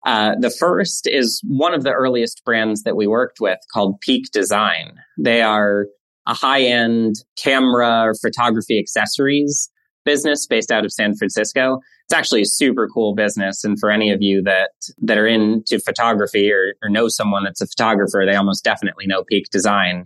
Uh, 0.05 0.35
the 0.39 0.51
first 0.51 1.07
is 1.07 1.41
one 1.47 1.73
of 1.73 1.83
the 1.83 1.91
earliest 1.91 2.43
brands 2.45 2.83
that 2.83 2.95
we 2.95 3.07
worked 3.07 3.39
with 3.39 3.57
called 3.73 3.99
Peak 4.01 4.31
Design. 4.31 4.93
They 5.17 5.41
are 5.41 5.87
a 6.27 6.33
high 6.33 6.61
end 6.61 7.15
camera 7.41 8.03
or 8.03 8.13
photography 8.15 8.79
accessories 8.79 9.69
business 10.05 10.45
based 10.45 10.71
out 10.71 10.85
of 10.85 10.91
San 10.91 11.15
Francisco 11.15 11.79
it's 12.05 12.13
actually 12.13 12.41
a 12.41 12.45
super 12.45 12.87
cool 12.87 13.15
business. 13.15 13.63
And 13.63 13.79
for 13.79 13.89
any 13.89 14.11
of 14.11 14.21
you 14.21 14.43
that, 14.43 14.71
that 14.99 15.17
are 15.17 15.25
into 15.25 15.79
photography 15.79 16.51
or, 16.51 16.75
or 16.83 16.89
know 16.89 17.07
someone 17.07 17.43
that's 17.43 17.61
a 17.61 17.67
photographer, 17.67 18.23
they 18.25 18.35
almost 18.35 18.63
definitely 18.63 19.07
know 19.07 19.23
Peak 19.23 19.47
Design. 19.51 20.05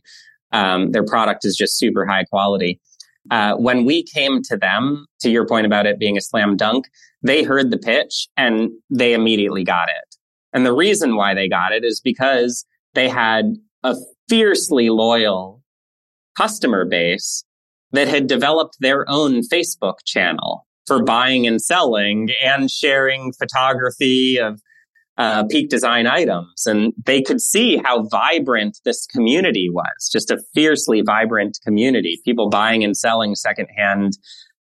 Um, 0.54 0.92
their 0.92 1.04
product 1.04 1.44
is 1.44 1.58
just 1.58 1.78
super 1.78 2.06
high 2.06 2.24
quality. 2.24 2.80
Uh, 3.32 3.56
when 3.56 3.84
we 3.84 4.04
came 4.04 4.42
to 4.44 4.56
them, 4.56 5.06
to 5.20 5.30
your 5.30 5.46
point 5.46 5.66
about 5.66 5.86
it 5.86 6.00
being 6.00 6.18
a 6.18 6.22
slam 6.22 6.56
dunk, 6.56 6.86
they 7.22 7.44
heard 7.44 7.70
the 7.70 7.78
pitch 7.78 8.30
and 8.38 8.72
they 8.90 9.14
immediately 9.14 9.66
got 9.66 9.90
it. 9.90 10.16
And 10.54 10.66
the 10.66 10.74
reason 10.74 11.18
why 11.18 11.34
they 11.34 11.50
got 11.50 11.74
it 11.74 11.84
is 11.84 12.00
because 12.00 12.66
they 12.94 13.10
had 13.10 13.56
a 13.84 13.96
fiercely 14.30 14.90
loyal 14.90 15.62
customer 16.38 16.86
base 16.86 17.44
that 17.92 18.08
had 18.08 18.28
developed 18.28 18.78
their 18.80 19.10
own 19.10 19.42
Facebook 19.42 19.98
channel 20.06 20.66
for 20.86 21.04
buying 21.04 21.46
and 21.46 21.62
selling 21.62 22.30
and 22.44 22.70
sharing 22.70 23.32
photography 23.34 24.38
of 24.38 24.62
uh, 25.18 25.44
peak 25.48 25.70
design 25.70 26.08
items. 26.08 26.66
And 26.66 26.94
they 27.06 27.22
could 27.22 27.42
see 27.42 27.78
how 27.78 28.08
vibrant 28.08 28.80
this 28.86 29.06
community 29.06 29.70
was, 29.70 30.10
just 30.12 30.32
a 30.32 30.42
fiercely 30.54 31.02
vibrant 31.02 31.60
community, 31.64 32.20
people 32.24 32.50
buying 32.50 32.84
and 32.84 32.96
selling 32.96 33.36
secondhand 33.36 34.14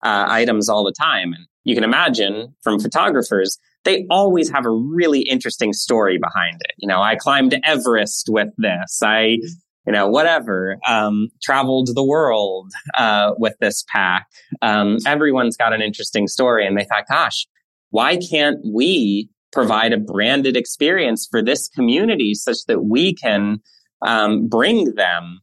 uh, 0.04 0.26
items 0.28 0.68
all 0.68 0.84
the 0.84 0.92
time. 0.92 1.32
And 1.32 1.46
you 1.64 1.74
can 1.74 1.84
imagine 1.84 2.54
from 2.62 2.78
photographers, 2.78 3.58
they 3.84 4.06
always 4.10 4.50
have 4.50 4.66
a 4.66 4.70
really 4.70 5.22
interesting 5.22 5.72
story 5.72 6.18
behind 6.18 6.60
it. 6.60 6.74
You 6.76 6.86
know, 6.86 7.00
I 7.00 7.16
climbed 7.16 7.58
Everest 7.64 8.28
with 8.28 8.48
this. 8.58 9.00
I 9.02 9.38
you 9.86 9.92
know, 9.92 10.08
whatever, 10.08 10.78
um, 10.86 11.28
traveled 11.42 11.88
the 11.94 12.04
world 12.04 12.70
uh, 12.94 13.32
with 13.36 13.54
this 13.60 13.84
pack. 13.88 14.26
Um, 14.60 14.98
everyone's 15.06 15.56
got 15.56 15.72
an 15.72 15.82
interesting 15.82 16.28
story. 16.28 16.66
And 16.66 16.78
they 16.78 16.84
thought, 16.84 17.04
gosh, 17.10 17.46
why 17.90 18.16
can't 18.16 18.58
we 18.64 19.28
provide 19.52 19.92
a 19.92 19.98
branded 19.98 20.56
experience 20.56 21.26
for 21.30 21.42
this 21.42 21.68
community 21.68 22.34
such 22.34 22.58
that 22.68 22.84
we 22.84 23.14
can 23.14 23.58
um, 24.02 24.46
bring 24.46 24.94
them 24.94 25.40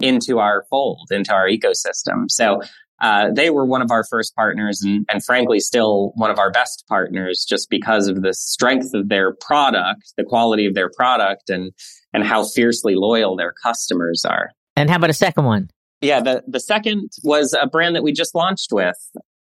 into 0.00 0.38
our 0.38 0.64
fold, 0.70 1.08
into 1.10 1.32
our 1.32 1.48
ecosystem? 1.48 2.24
So 2.28 2.60
uh, 3.00 3.30
they 3.34 3.50
were 3.50 3.66
one 3.66 3.82
of 3.82 3.90
our 3.90 4.04
first 4.04 4.36
partners 4.36 4.80
and, 4.82 5.04
and 5.12 5.22
frankly 5.22 5.58
still 5.58 6.12
one 6.14 6.30
of 6.30 6.38
our 6.38 6.50
best 6.50 6.84
partners 6.88 7.44
just 7.46 7.68
because 7.68 8.06
of 8.06 8.22
the 8.22 8.32
strength 8.32 8.94
of 8.94 9.08
their 9.08 9.34
product, 9.34 10.12
the 10.16 10.24
quality 10.24 10.64
of 10.64 10.74
their 10.74 10.90
product 10.96 11.50
and, 11.50 11.72
and 12.14 12.24
how 12.24 12.44
fiercely 12.44 12.94
loyal 12.94 13.36
their 13.36 13.52
customers 13.62 14.24
are. 14.24 14.52
And 14.76 14.88
how 14.88 14.96
about 14.96 15.10
a 15.10 15.14
second 15.14 15.44
one? 15.44 15.68
Yeah, 16.00 16.20
the, 16.20 16.42
the 16.46 16.60
second 16.60 17.10
was 17.22 17.54
a 17.60 17.66
brand 17.66 17.94
that 17.96 18.02
we 18.02 18.12
just 18.12 18.34
launched 18.34 18.72
with. 18.72 18.96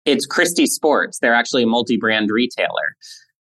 It's 0.05 0.25
Christie 0.25 0.65
Sports. 0.65 1.19
They're 1.19 1.33
actually 1.33 1.63
a 1.63 1.67
multi-brand 1.67 2.29
retailer. 2.29 2.95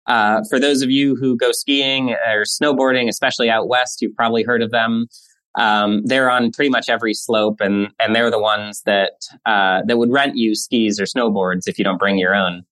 Uh, 0.08 0.42
for 0.50 0.60
those 0.60 0.82
of 0.82 0.90
you 0.90 1.16
who 1.16 1.38
go 1.38 1.52
skiing 1.52 2.12
or 2.12 2.44
snowboarding, 2.44 3.08
especially 3.08 3.50
out 3.50 3.68
west, 3.68 4.02
you've 4.02 4.16
probably 4.16 4.44
heard 4.44 4.62
of 4.62 4.72
them. 4.72 5.08
Um, 5.56 6.02
they're 6.06 6.30
on 6.32 6.52
pretty 6.52 6.70
much 6.70 6.90
every 6.90 7.14
slope, 7.14 7.62
and 7.62 7.90
and 8.00 8.16
they're 8.16 8.32
the 8.32 8.40
ones 8.40 8.82
that 8.86 9.14
uh, 9.46 9.84
that 9.86 9.98
would 9.98 10.12
rent 10.12 10.36
you 10.36 10.56
skis 10.56 11.00
or 11.00 11.04
snowboards 11.04 11.68
if 11.68 11.78
you 11.78 11.84
don't 11.84 12.00
bring 12.00 12.18
your 12.18 12.34
own. 12.34 12.64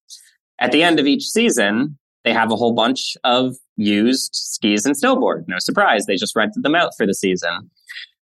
At 0.60 0.71
the 0.71 0.84
end 0.84 0.99
of 0.99 1.06
each 1.06 1.23
season, 1.23 1.97
they 2.24 2.34
have 2.34 2.52
a 2.52 2.56
whole 2.56 2.74
bunch 2.74 3.16
of 3.24 3.56
used 3.78 4.32
skis 4.34 4.86
and 4.86 4.96
snowboard. 4.96 5.46
No 5.48 5.58
surprise, 5.60 6.06
they 6.06 6.16
just 6.16 6.36
rented 6.36 6.64
them 6.64 6.76
out 6.76 6.92
for 6.98 7.06
the 7.06 7.14
season. 7.14 7.70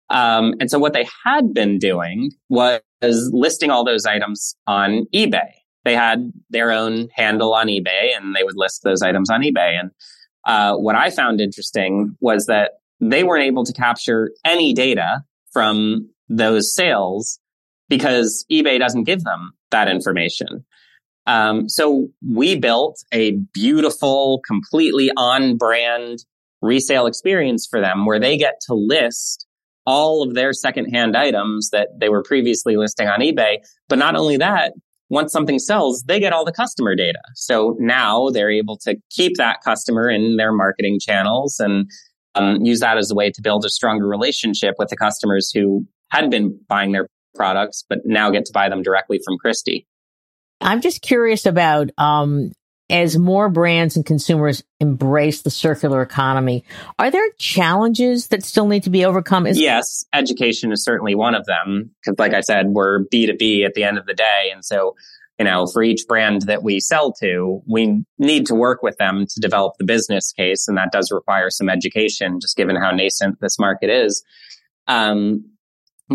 Um, 0.09 0.53
and 0.59 0.69
so 0.69 0.79
what 0.79 0.93
they 0.93 1.07
had 1.23 1.53
been 1.53 1.79
doing 1.79 2.31
was 2.49 2.81
listing 3.33 3.71
all 3.71 3.83
those 3.83 4.05
items 4.05 4.55
on 4.67 5.05
eBay. 5.13 5.51
they 5.85 5.95
had 5.95 6.31
their 6.49 6.71
own 6.71 7.09
handle 7.13 7.53
on 7.53 7.67
eBay 7.67 8.15
and 8.15 8.35
they 8.35 8.43
would 8.43 8.55
list 8.55 8.83
those 8.83 9.01
items 9.01 9.29
on 9.29 9.41
eBay. 9.41 9.79
And 9.79 9.91
uh, 10.45 10.75
what 10.75 10.95
I 10.95 11.09
found 11.09 11.41
interesting 11.41 12.15
was 12.21 12.45
that 12.45 12.73
they 12.99 13.23
weren't 13.23 13.45
able 13.45 13.65
to 13.65 13.73
capture 13.73 14.31
any 14.45 14.73
data 14.73 15.23
from 15.51 16.09
those 16.29 16.73
sales 16.73 17.39
because 17.89 18.45
eBay 18.51 18.79
doesn't 18.79 19.03
give 19.03 19.23
them 19.23 19.51
that 19.71 19.89
information. 19.89 20.65
Um, 21.25 21.69
so 21.69 22.09
we 22.27 22.57
built 22.57 23.03
a 23.11 23.31
beautiful, 23.53 24.41
completely 24.45 25.09
on 25.15 25.57
brand 25.57 26.19
resale 26.61 27.05
experience 27.05 27.67
for 27.69 27.79
them 27.79 28.05
where 28.05 28.19
they 28.19 28.37
get 28.37 28.59
to 28.67 28.73
list 28.73 29.45
all 29.85 30.23
of 30.23 30.33
their 30.33 30.53
secondhand 30.53 31.15
items 31.15 31.69
that 31.71 31.89
they 31.99 32.09
were 32.09 32.23
previously 32.23 32.77
listing 32.77 33.07
on 33.07 33.19
eBay. 33.19 33.57
But 33.89 33.99
not 33.99 34.15
only 34.15 34.37
that, 34.37 34.73
once 35.09 35.31
something 35.31 35.59
sells, 35.59 36.03
they 36.03 36.19
get 36.19 36.33
all 36.33 36.45
the 36.45 36.53
customer 36.53 36.95
data. 36.95 37.19
So 37.35 37.75
now 37.79 38.29
they're 38.29 38.49
able 38.49 38.77
to 38.79 38.95
keep 39.09 39.37
that 39.37 39.61
customer 39.63 40.09
in 40.09 40.37
their 40.37 40.51
marketing 40.51 40.99
channels 40.99 41.59
and 41.59 41.89
um, 42.35 42.61
use 42.65 42.79
that 42.79 42.97
as 42.97 43.11
a 43.11 43.15
way 43.15 43.29
to 43.29 43.41
build 43.41 43.65
a 43.65 43.69
stronger 43.69 44.07
relationship 44.07 44.75
with 44.79 44.89
the 44.89 44.97
customers 44.97 45.51
who 45.53 45.85
had 46.09 46.31
been 46.31 46.57
buying 46.67 46.93
their 46.93 47.07
products, 47.35 47.83
but 47.87 47.99
now 48.05 48.29
get 48.31 48.45
to 48.45 48.53
buy 48.53 48.69
them 48.69 48.81
directly 48.81 49.19
from 49.23 49.37
Christie. 49.37 49.85
I'm 50.61 50.81
just 50.81 51.01
curious 51.01 51.45
about 51.45 51.89
um, 51.97 52.51
as 52.89 53.17
more 53.17 53.49
brands 53.49 53.95
and 53.95 54.05
consumers 54.05 54.63
embrace 54.79 55.41
the 55.41 55.49
circular 55.49 56.01
economy, 56.01 56.63
are 56.99 57.09
there 57.09 57.29
challenges 57.37 58.27
that 58.27 58.43
still 58.43 58.67
need 58.67 58.83
to 58.83 58.89
be 58.89 59.05
overcome? 59.05 59.47
Is- 59.47 59.59
yes, 59.59 60.05
education 60.13 60.71
is 60.71 60.83
certainly 60.83 61.15
one 61.15 61.35
of 61.35 61.45
them. 61.45 61.91
Because, 61.99 62.19
like 62.19 62.33
I 62.33 62.41
said, 62.41 62.67
we're 62.67 63.05
B2B 63.05 63.65
at 63.65 63.73
the 63.73 63.83
end 63.83 63.97
of 63.97 64.05
the 64.05 64.13
day. 64.13 64.51
And 64.53 64.63
so, 64.63 64.95
you 65.39 65.45
know, 65.45 65.65
for 65.65 65.81
each 65.81 66.05
brand 66.07 66.43
that 66.43 66.61
we 66.61 66.79
sell 66.79 67.13
to, 67.13 67.61
we 67.65 68.03
need 68.19 68.45
to 68.47 68.55
work 68.55 68.83
with 68.83 68.97
them 68.97 69.25
to 69.27 69.39
develop 69.39 69.73
the 69.79 69.85
business 69.85 70.31
case. 70.31 70.67
And 70.67 70.77
that 70.77 70.91
does 70.91 71.11
require 71.11 71.49
some 71.49 71.69
education, 71.69 72.39
just 72.39 72.57
given 72.57 72.75
how 72.75 72.91
nascent 72.91 73.39
this 73.41 73.57
market 73.57 73.89
is. 73.89 74.23
Um, 74.87 75.45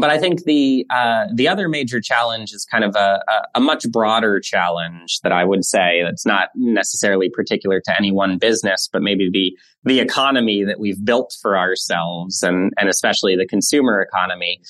but 0.01 0.11
I 0.11 0.19
think 0.19 0.45
the 0.45 0.87
uh, 0.91 1.27
the 1.35 1.49
other 1.49 1.69
major 1.69 2.01
challenge 2.01 2.53
is 2.53 2.65
kind 2.65 2.85
of 2.85 2.95
a, 2.97 3.23
a, 3.29 3.43
a, 3.57 3.61
much 3.61 3.85
broader 3.91 4.41
challenge 4.41 5.21
that 5.23 5.33
I 5.33 5.45
would 5.45 5.65
say 5.65 6.03
that's 6.05 6.27
not 6.27 6.51
necessarily 6.55 7.29
particular 7.31 7.81
to 7.85 7.97
any 7.97 8.13
one 8.13 8.39
business, 8.39 8.89
but 8.93 9.03
maybe 9.03 9.31
the 9.31 9.57
the 9.85 10.01
economy 10.01 10.65
that 10.65 10.81
we've 10.81 11.03
built 11.05 11.35
for 11.41 11.57
ourselves, 11.57 12.43
and 12.43 12.73
and 12.79 12.89
especially 12.89 13.37
the 13.37 13.47
consumer 13.47 14.01
economy, 14.01 14.61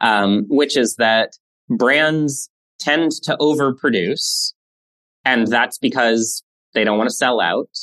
um, 0.00 0.44
which 0.48 0.76
is 0.76 0.96
that 0.96 1.36
brands 1.68 2.50
tend 2.78 3.12
to 3.22 3.36
overproduce, 3.40 4.52
and 5.24 5.46
that's 5.46 5.78
because 5.78 6.42
they 6.74 6.84
don't 6.84 6.98
want 6.98 7.08
to 7.08 7.16
sell 7.16 7.40
out. 7.40 7.76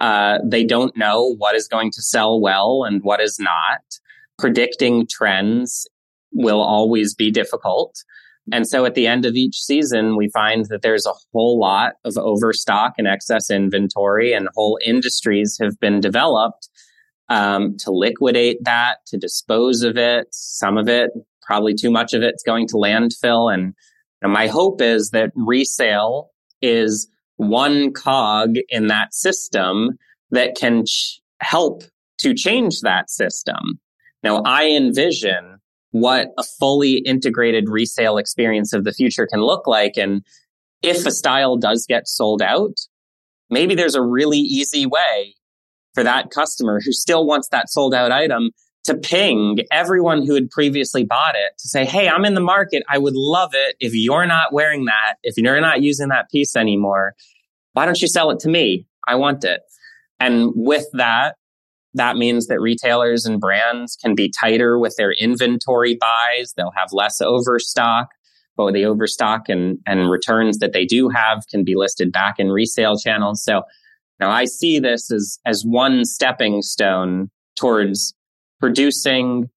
Uh, 0.00 0.38
they 0.44 0.62
don't 0.62 0.96
know 0.96 1.34
what 1.38 1.56
is 1.56 1.66
going 1.66 1.90
to 1.90 2.00
sell 2.00 2.40
well 2.40 2.84
and 2.84 3.02
what 3.02 3.20
is 3.20 3.38
not 3.40 3.80
predicting 4.38 5.04
trends 5.10 5.88
will 6.32 6.60
always 6.60 7.14
be 7.14 7.30
difficult. 7.30 7.96
And 8.50 8.66
so 8.66 8.86
at 8.86 8.94
the 8.94 9.06
end 9.06 9.26
of 9.26 9.34
each 9.34 9.56
season, 9.56 10.16
we 10.16 10.30
find 10.30 10.64
that 10.70 10.80
there's 10.82 11.06
a 11.06 11.12
whole 11.32 11.58
lot 11.58 11.94
of 12.04 12.16
overstock 12.16 12.94
and 12.96 13.06
excess 13.06 13.50
inventory, 13.50 14.32
and 14.32 14.48
whole 14.54 14.78
industries 14.84 15.58
have 15.60 15.78
been 15.80 16.00
developed 16.00 16.68
um, 17.28 17.76
to 17.80 17.90
liquidate 17.90 18.64
that, 18.64 18.96
to 19.08 19.18
dispose 19.18 19.82
of 19.82 19.98
it. 19.98 20.28
Some 20.32 20.78
of 20.78 20.88
it, 20.88 21.10
probably 21.42 21.74
too 21.74 21.90
much 21.90 22.14
of 22.14 22.22
it, 22.22 22.34
is 22.36 22.42
going 22.46 22.66
to 22.68 22.76
landfill. 22.76 23.52
And, 23.52 23.74
and 24.22 24.32
my 24.32 24.46
hope 24.46 24.80
is 24.80 25.10
that 25.10 25.30
resale 25.34 26.30
is 26.62 27.08
one 27.36 27.92
cog 27.92 28.54
in 28.70 28.86
that 28.86 29.12
system 29.12 29.98
that 30.30 30.56
can 30.56 30.84
ch- 30.86 31.20
help 31.40 31.82
to 32.18 32.34
change 32.34 32.80
that 32.80 33.10
system. 33.10 33.78
Now, 34.22 34.42
I 34.44 34.70
envision 34.70 35.60
what 35.90 36.28
a 36.38 36.42
fully 36.42 36.98
integrated 36.98 37.68
resale 37.68 38.18
experience 38.18 38.72
of 38.72 38.84
the 38.84 38.92
future 38.92 39.26
can 39.26 39.40
look 39.40 39.66
like. 39.66 39.96
And 39.96 40.22
if 40.82 41.06
a 41.06 41.10
style 41.10 41.56
does 41.56 41.86
get 41.88 42.06
sold 42.06 42.42
out, 42.42 42.78
maybe 43.50 43.74
there's 43.74 43.94
a 43.94 44.02
really 44.02 44.38
easy 44.38 44.86
way 44.86 45.34
for 45.94 46.04
that 46.04 46.30
customer 46.30 46.80
who 46.84 46.92
still 46.92 47.26
wants 47.26 47.48
that 47.48 47.70
sold 47.70 47.94
out 47.94 48.12
item 48.12 48.50
to 48.84 48.94
ping 48.94 49.58
everyone 49.70 50.24
who 50.24 50.34
had 50.34 50.50
previously 50.50 51.04
bought 51.04 51.34
it 51.34 51.58
to 51.58 51.68
say, 51.68 51.84
Hey, 51.84 52.08
I'm 52.08 52.24
in 52.24 52.34
the 52.34 52.40
market. 52.40 52.82
I 52.88 52.98
would 52.98 53.16
love 53.16 53.50
it 53.52 53.76
if 53.80 53.92
you're 53.94 54.26
not 54.26 54.52
wearing 54.52 54.84
that, 54.84 55.16
if 55.22 55.36
you're 55.36 55.60
not 55.60 55.82
using 55.82 56.08
that 56.08 56.30
piece 56.30 56.54
anymore. 56.54 57.14
Why 57.72 57.84
don't 57.84 58.00
you 58.00 58.08
sell 58.08 58.30
it 58.30 58.38
to 58.40 58.48
me? 58.48 58.86
I 59.06 59.16
want 59.16 59.44
it. 59.44 59.60
And 60.20 60.52
with 60.54 60.86
that, 60.94 61.36
that 61.98 62.16
means 62.16 62.46
that 62.46 62.60
retailers 62.60 63.24
and 63.24 63.40
brands 63.40 63.96
can 63.96 64.14
be 64.14 64.32
tighter 64.40 64.78
with 64.78 64.94
their 64.96 65.12
inventory 65.12 65.96
buys. 66.00 66.54
They'll 66.56 66.72
have 66.76 66.88
less 66.92 67.20
overstock, 67.20 68.08
but 68.56 68.72
the 68.72 68.84
overstock 68.84 69.48
and, 69.48 69.78
and 69.86 70.10
returns 70.10 70.58
that 70.58 70.72
they 70.72 70.84
do 70.84 71.08
have 71.08 71.44
can 71.50 71.64
be 71.64 71.74
listed 71.76 72.12
back 72.12 72.36
in 72.38 72.50
resale 72.50 72.96
channels. 72.96 73.42
So 73.42 73.62
now 74.20 74.30
I 74.30 74.46
see 74.46 74.78
this 74.78 75.10
as, 75.12 75.38
as 75.46 75.62
one 75.64 76.04
stepping 76.04 76.62
stone 76.62 77.30
towards 77.56 78.14
producing 78.60 79.48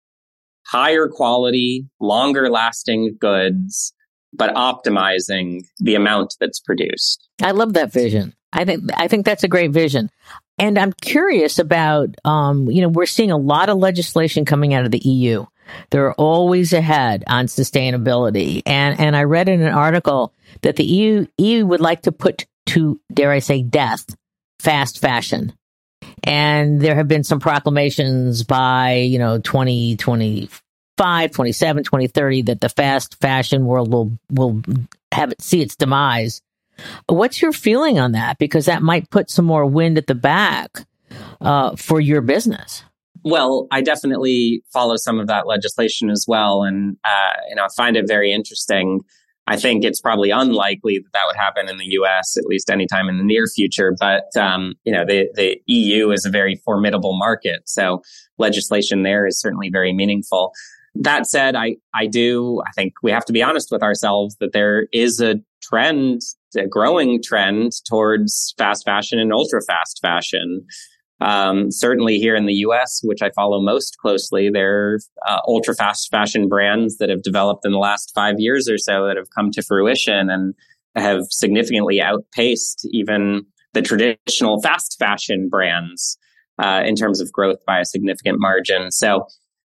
higher 0.68 1.08
quality, 1.08 1.88
longer 2.00 2.50
lasting 2.50 3.18
goods, 3.20 3.94
but 4.34 4.54
optimizing 4.56 5.62
the 5.80 5.96
amount 5.96 6.36
that's 6.40 6.60
produced. 6.60 7.28
I 7.42 7.52
love 7.52 7.74
that 7.74 7.92
vision. 7.92 8.34
I 8.54 8.66
think 8.66 8.90
I 8.96 9.08
think 9.08 9.26
that's 9.26 9.44
a 9.44 9.48
great 9.48 9.72
vision. 9.72 10.10
And 10.58 10.78
I'm 10.78 10.94
curious 10.94 11.58
about, 11.58 12.10
um, 12.24 12.70
you 12.70 12.82
know, 12.82 12.90
we're 12.90 13.08
seeing 13.08 13.32
a 13.32 13.38
lot 13.38 13.70
of 13.70 13.78
legislation 13.78 14.46
coming 14.46 14.74
out 14.74 14.86
of 14.86 14.92
the 14.92 15.00
EU. 15.00 15.46
They're 15.90 16.14
always 16.14 16.72
ahead 16.74 17.24
on 17.28 17.48
sustainability. 17.48 18.62
And, 18.66 19.00
and 19.00 19.16
I 19.16 19.24
read 19.24 19.50
in 19.50 19.62
an 19.62 19.74
article 19.74 20.34
that 20.62 20.76
the 20.76 20.84
EU, 20.84 21.26
EU 21.38 21.66
would 21.66 21.82
like 21.82 22.04
to 22.04 22.12
put 22.12 22.46
to, 22.68 23.00
dare 23.12 23.32
I 23.32 23.40
say, 23.40 23.64
death, 23.64 24.06
fast 24.60 25.00
fashion. 25.00 25.54
And 26.24 26.80
there 26.80 26.96
have 26.96 27.08
been 27.08 27.24
some 27.24 27.40
proclamations 27.40 28.44
by, 28.44 28.98
you 28.98 29.18
know, 29.18 29.40
2025, 29.40 31.32
27, 31.32 31.84
2030 31.84 32.42
that 32.44 32.62
the 32.62 32.70
fast 32.70 33.20
fashion 33.20 33.66
world 33.66 33.92
will, 33.92 34.12
will 34.30 34.62
have 35.12 35.32
it 35.32 35.42
see 35.42 35.62
its 35.62 35.76
demise 35.76 36.42
What's 37.08 37.42
your 37.42 37.52
feeling 37.52 38.00
on 38.00 38.14
that? 38.14 38.38
Because 38.38 38.66
that 38.66 38.82
might 38.82 39.10
put 39.10 39.30
some 39.30 39.46
more 39.46 39.66
wind 39.66 39.98
at 39.98 40.08
the 40.08 40.16
back 40.16 40.86
uh, 41.42 41.76
for 41.76 42.00
your 42.00 42.22
business. 42.22 42.84
Well, 43.24 43.68
I 43.72 43.82
definitely 43.82 44.64
follow 44.74 44.96
some 44.98 45.20
of 45.20 45.28
that 45.28 45.46
legislation 45.46 46.10
as 46.10 46.26
well, 46.28 46.64
and 46.64 46.98
uh, 47.04 47.56
know, 47.56 47.64
I 47.64 47.68
find 47.76 47.96
it 47.96 48.08
very 48.08 48.32
interesting. 48.34 49.02
I 49.48 49.58
think 49.58 49.84
it's 49.84 50.00
probably 50.00 50.30
unlikely 50.30 51.00
that 51.00 51.12
that 51.14 51.24
would 51.28 51.36
happen 51.36 51.68
in 51.68 51.78
the 51.78 51.86
U.S. 51.86 52.38
at 52.38 52.46
least 52.46 52.70
anytime 52.70 53.10
in 53.10 53.18
the 53.18 53.24
near 53.24 53.46
future. 53.48 53.94
But 54.00 54.36
um, 54.36 54.74
you 54.86 54.94
know, 54.94 55.06
the 55.06 55.30
the 55.36 55.62
EU 55.68 56.12
is 56.12 56.26
a 56.26 56.30
very 56.30 56.56
formidable 56.56 57.18
market, 57.18 57.62
so 57.66 58.02
legislation 58.38 59.04
there 59.04 59.28
is 59.28 59.40
certainly 59.40 59.70
very 59.70 59.94
meaningful. 59.94 60.54
That 60.96 61.28
said, 61.28 61.56
I 61.56 61.78
I 61.94 62.08
do 62.08 62.62
I 62.66 62.72
think 62.72 62.94
we 63.04 63.12
have 63.12 63.26
to 63.26 63.34
be 63.34 63.44
honest 63.44 63.70
with 63.72 63.84
ourselves 63.84 64.36
that 64.40 64.54
there 64.54 64.88
is 64.92 65.20
a 65.20 65.36
trend 65.62 66.22
a 66.56 66.68
growing 66.68 67.22
trend 67.24 67.72
towards 67.86 68.54
fast 68.58 68.86
fashion 68.86 69.20
and 69.20 69.34
ultra 69.34 69.62
fast 69.62 70.00
fashion. 70.02 70.66
Um, 71.22 71.72
certainly 71.72 72.18
here 72.18 72.36
in 72.36 72.48
the 72.48 72.56
US, 72.66 73.02
which 73.04 73.22
I 73.22 73.30
follow 73.32 73.62
most 73.62 73.98
closely, 73.98 74.50
there 74.50 74.94
are 74.94 75.00
uh, 75.28 75.40
ultra 75.48 75.76
fast 75.76 76.10
fashion 76.10 76.50
brands 76.50 76.98
that 76.98 77.10
have 77.10 77.22
developed 77.22 77.64
in 77.64 77.72
the 77.72 77.78
last 77.78 78.12
five 78.16 78.36
years 78.40 78.68
or 78.68 78.78
so 78.78 79.06
that 79.06 79.18
have 79.18 79.30
come 79.36 79.52
to 79.52 79.62
fruition 79.62 80.30
and 80.30 80.56
have 80.96 81.24
significantly 81.30 82.02
outpaced 82.02 82.88
even 82.92 83.46
the 83.74 83.82
traditional 83.82 84.62
fast 84.62 84.98
fashion 85.00 85.48
brands 85.48 86.18
uh, 86.62 86.82
in 86.86 86.96
terms 86.96 87.22
of 87.22 87.32
growth 87.32 87.60
by 87.66 87.80
a 87.80 87.86
significant 87.86 88.40
margin. 88.40 88.92
So, 88.92 89.28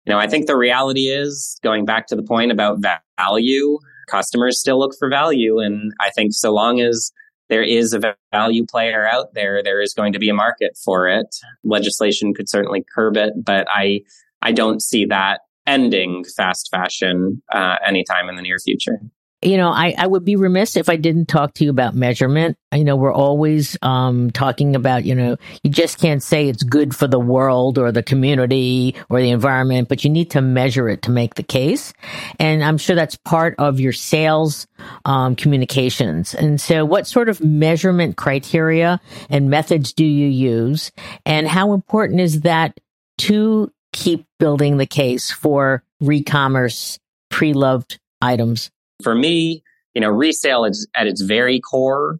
you 0.06 0.12
know, 0.12 0.18
I 0.18 0.28
think 0.28 0.46
the 0.46 0.56
reality 0.56 1.08
is 1.08 1.58
going 1.62 1.84
back 1.84 2.06
to 2.08 2.16
the 2.16 2.22
point 2.22 2.52
about 2.52 2.78
value 3.18 3.78
customers 4.08 4.58
still 4.58 4.78
look 4.78 4.92
for 4.98 5.08
value. 5.08 5.58
And 5.58 5.92
I 6.00 6.10
think 6.10 6.32
so 6.32 6.52
long 6.52 6.80
as 6.80 7.12
there 7.48 7.62
is 7.62 7.92
a 7.92 8.14
value 8.32 8.64
player 8.64 9.06
out 9.06 9.34
there, 9.34 9.62
there 9.62 9.82
is 9.82 9.92
going 9.94 10.12
to 10.12 10.18
be 10.18 10.28
a 10.28 10.34
market 10.34 10.78
for 10.82 11.08
it. 11.08 11.36
Legislation 11.64 12.32
could 12.34 12.48
certainly 12.48 12.84
curb 12.94 13.16
it, 13.16 13.32
but 13.44 13.66
I, 13.70 14.00
I 14.40 14.52
don't 14.52 14.80
see 14.82 15.04
that 15.06 15.40
ending 15.66 16.24
fast 16.36 16.68
fashion 16.70 17.42
uh, 17.52 17.76
anytime 17.86 18.28
in 18.28 18.36
the 18.36 18.42
near 18.42 18.58
future. 18.58 19.00
You 19.42 19.56
know, 19.56 19.70
I, 19.70 19.94
I 19.98 20.06
would 20.06 20.24
be 20.24 20.36
remiss 20.36 20.76
if 20.76 20.88
I 20.88 20.96
didn't 20.96 21.26
talk 21.26 21.54
to 21.54 21.64
you 21.64 21.70
about 21.70 21.94
measurement. 21.94 22.56
You 22.72 22.84
know 22.84 22.96
we're 22.96 23.12
always 23.12 23.76
um, 23.82 24.30
talking 24.30 24.76
about, 24.76 25.04
you 25.04 25.14
know, 25.14 25.36
you 25.62 25.70
just 25.70 25.98
can't 25.98 26.22
say 26.22 26.48
it's 26.48 26.62
good 26.62 26.94
for 26.94 27.06
the 27.06 27.18
world 27.18 27.76
or 27.76 27.92
the 27.92 28.02
community 28.02 28.94
or 29.10 29.20
the 29.20 29.30
environment, 29.30 29.88
but 29.88 30.04
you 30.04 30.10
need 30.10 30.30
to 30.30 30.40
measure 30.40 30.88
it 30.88 31.02
to 31.02 31.10
make 31.10 31.34
the 31.34 31.42
case. 31.42 31.92
And 32.38 32.62
I'm 32.62 32.78
sure 32.78 32.96
that's 32.96 33.16
part 33.16 33.56
of 33.58 33.80
your 33.80 33.92
sales 33.92 34.66
um, 35.04 35.36
communications. 35.36 36.34
And 36.34 36.60
so, 36.60 36.84
what 36.84 37.06
sort 37.06 37.28
of 37.28 37.42
measurement 37.42 38.16
criteria 38.16 39.00
and 39.28 39.50
methods 39.50 39.92
do 39.92 40.04
you 40.04 40.28
use? 40.28 40.92
And 41.26 41.48
how 41.48 41.72
important 41.72 42.20
is 42.20 42.42
that 42.42 42.78
to 43.18 43.70
keep 43.92 44.24
building 44.38 44.78
the 44.78 44.86
case 44.86 45.30
for 45.30 45.82
re-commerce 46.00 46.98
pre-loved 47.30 47.98
items? 48.20 48.70
For 49.02 49.14
me, 49.14 49.62
you 49.94 50.00
know, 50.00 50.08
resale 50.08 50.64
is 50.64 50.88
at 50.94 51.06
its 51.06 51.22
very 51.22 51.60
core 51.60 52.18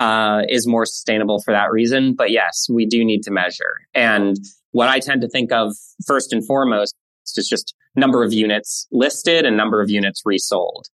uh, 0.00 0.42
is 0.48 0.66
more 0.66 0.86
sustainable 0.86 1.40
for 1.42 1.52
that 1.52 1.70
reason. 1.70 2.14
But 2.14 2.30
yes, 2.30 2.66
we 2.70 2.86
do 2.86 3.04
need 3.04 3.22
to 3.24 3.30
measure. 3.30 3.80
And 3.94 4.36
what 4.72 4.88
I 4.88 5.00
tend 5.00 5.22
to 5.22 5.28
think 5.28 5.52
of 5.52 5.74
first 6.06 6.32
and 6.32 6.46
foremost 6.46 6.94
is 7.36 7.48
just 7.48 7.74
number 7.96 8.22
of 8.22 8.32
units 8.32 8.86
listed 8.92 9.44
and 9.44 9.56
number 9.56 9.82
of 9.82 9.90
units 9.90 10.22
resold. 10.24 10.86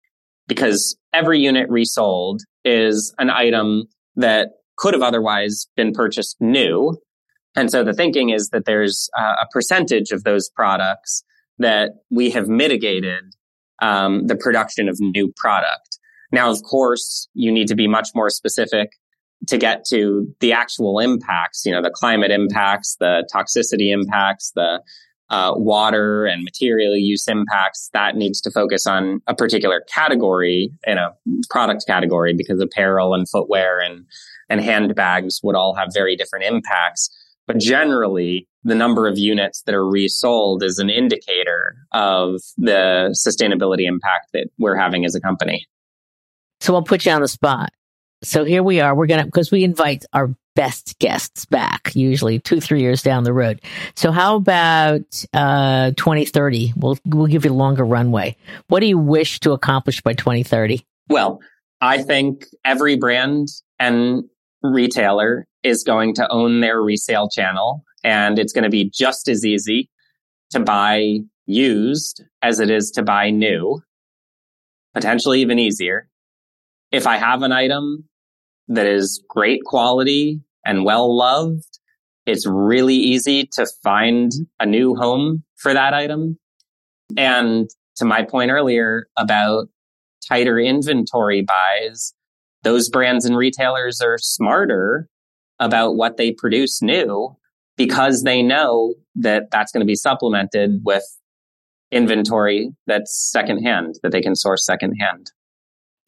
Because 0.48 0.98
every 1.14 1.40
unit 1.40 1.70
resold 1.70 2.42
is 2.66 3.14
an 3.18 3.30
item 3.30 3.84
that 4.16 4.50
could 4.78 4.94
have 4.94 5.04
otherwise 5.04 5.68
been 5.76 5.94
purchased 5.94 6.38
new. 6.40 6.98
And 7.56 7.70
so 7.70 7.84
the 7.84 7.94
thinking 7.94 8.30
is 8.30 8.50
that 8.50 8.66
there's 8.66 9.10
a 9.16 9.46
percentage 9.52 10.12
of 10.12 10.24
those 10.24 10.50
products 10.50 11.24
that 11.60 11.92
we 12.10 12.32
have 12.32 12.48
mitigated 12.48 13.36
um, 13.82 14.28
the 14.28 14.36
production 14.36 14.88
of 14.90 14.98
new 15.00 15.32
product. 15.36 15.98
Now, 16.32 16.50
of 16.50 16.64
course, 16.64 17.28
you 17.34 17.52
need 17.52 17.68
to 17.68 17.76
be 17.76 17.88
much 17.88 18.10
more 18.16 18.30
specific 18.30 18.94
to 19.48 19.58
get 19.58 19.86
to 19.90 20.28
the 20.40 20.54
actual 20.54 21.00
impacts, 21.00 21.66
you 21.66 21.72
know, 21.72 21.82
the 21.82 21.92
climate 21.92 22.32
impacts, 22.32 22.96
the 23.00 23.28
toxicity 23.34 23.92
impacts, 23.92 24.52
the 24.56 24.82
uh, 25.30 25.54
water 25.56 26.26
and 26.26 26.44
material 26.44 26.96
use 26.96 27.28
impacts. 27.28 27.90
That 27.94 28.16
needs 28.16 28.40
to 28.42 28.52
focus 28.52 28.86
on 28.86 29.22
a 29.28 29.36
particular 29.36 29.84
category 29.94 30.72
in 30.86 30.98
a 30.98 31.14
product 31.50 31.86
category 31.88 32.34
because 32.34 32.62
apparel 32.62 33.14
and 33.14 33.28
footwear 33.28 33.80
and, 33.80 34.06
and 34.50 34.62
handbags 34.62 35.40
would 35.44 35.56
all 35.56 35.76
have 35.76 35.90
very 35.94 36.16
different 36.16 36.46
impacts. 36.46 37.10
But 37.48 37.60
generally, 37.60 38.48
the 38.64 38.76
number 38.76 39.08
of 39.08 39.18
units 39.18 39.64
that 39.64 39.76
are 39.76 39.86
resold 39.86 40.64
is 40.64 40.80
an 40.80 40.90
indicator 40.90 41.76
of 41.92 42.42
the 42.58 43.14
sustainability 43.14 43.86
impact 43.86 44.30
that 44.34 44.48
we're 44.58 44.78
having 44.78 45.06
as 45.06 45.16
a 45.16 45.22
company. 45.22 45.68
So 46.62 46.76
I'll 46.76 46.84
put 46.84 47.06
you 47.06 47.12
on 47.12 47.22
the 47.22 47.28
spot. 47.28 47.72
So 48.24 48.46
here 48.46 48.64
we 48.64 48.80
are. 48.80 48.96
We're 48.96 49.08
going 49.08 49.20
to, 49.20 49.26
because 49.26 49.52
we 49.52 49.66
invite 49.66 50.06
our 50.14 50.34
best 50.56 50.98
guests 51.00 51.46
back, 51.46 51.94
usually 51.94 52.40
two, 52.40 52.62
three 52.62 52.80
years 52.80 53.02
down 53.02 53.26
the 53.26 53.34
road. 53.34 53.62
So 53.96 54.12
how 54.12 54.38
about 54.38 55.26
uh, 55.34 55.92
2030? 55.98 56.74
We'll, 56.78 56.98
we'll 57.06 57.28
give 57.28 57.44
you 57.44 57.52
a 57.52 57.54
longer 57.54 57.84
runway. 57.84 58.38
What 58.68 58.80
do 58.80 58.86
you 58.86 58.98
wish 58.98 59.42
to 59.42 59.52
accomplish 59.52 60.02
by 60.02 60.14
2030? 60.14 60.86
Well, 61.10 61.42
I 61.82 62.02
think 62.02 62.46
every 62.64 62.96
brand 62.96 63.50
and 63.78 64.24
retailer 64.62 65.46
is 65.64 65.84
going 65.84 66.14
to 66.16 66.30
own 66.32 66.62
their 66.62 66.82
resale 66.82 67.30
channel 67.30 67.84
and 68.04 68.38
it's 68.38 68.54
going 68.54 68.64
to 68.64 68.70
be 68.70 68.90
just 68.94 69.28
as 69.28 69.46
easy 69.46 69.90
to 70.52 70.60
buy 70.60 71.20
used 71.46 72.24
as 72.42 72.60
it 72.60 72.70
is 72.70 72.92
to 72.92 73.04
buy 73.04 73.30
new, 73.30 73.82
potentially 74.94 75.42
even 75.42 75.60
easier. 75.60 76.10
If 76.92 77.08
I 77.08 77.18
have 77.18 77.42
an 77.42 77.52
item 77.52 78.08
that 78.68 78.86
is 78.86 79.24
great 79.28 79.62
quality 79.66 80.42
and 80.66 80.86
well 80.86 81.16
loved, 81.16 81.80
it's 82.26 82.48
really 82.48 82.96
easy 82.96 83.50
to 83.54 83.68
find 83.84 84.32
a 84.60 84.66
new 84.66 84.96
home 84.96 85.44
for 85.56 85.74
that 85.74 85.94
item. 85.94 86.38
And 87.18 87.70
to 87.98 88.06
my 88.06 88.24
point 88.24 88.52
earlier 88.52 89.08
about 89.18 89.68
tighter 90.28 90.60
inventory 90.60 91.42
buys, 91.42 92.14
those 92.64 92.90
brands 92.90 93.26
and 93.26 93.36
retailers 93.36 94.00
are 94.02 94.18
smarter 94.18 95.10
about 95.60 95.96
what 95.96 96.18
they 96.18 96.32
produce 96.32 96.82
new 96.82 97.36
because 97.78 98.24
they 98.24 98.42
know 98.42 98.94
that 99.16 99.52
that's 99.52 99.72
going 99.72 99.82
to 99.82 99.86
be 99.86 99.96
supplemented 99.96 100.82
with 100.84 101.04
inventory 101.92 102.72
that's 102.88 103.16
secondhand 103.32 103.96
that 104.04 104.12
they 104.12 104.22
can 104.22 104.36
source 104.36 104.66
secondhand. 104.66 105.32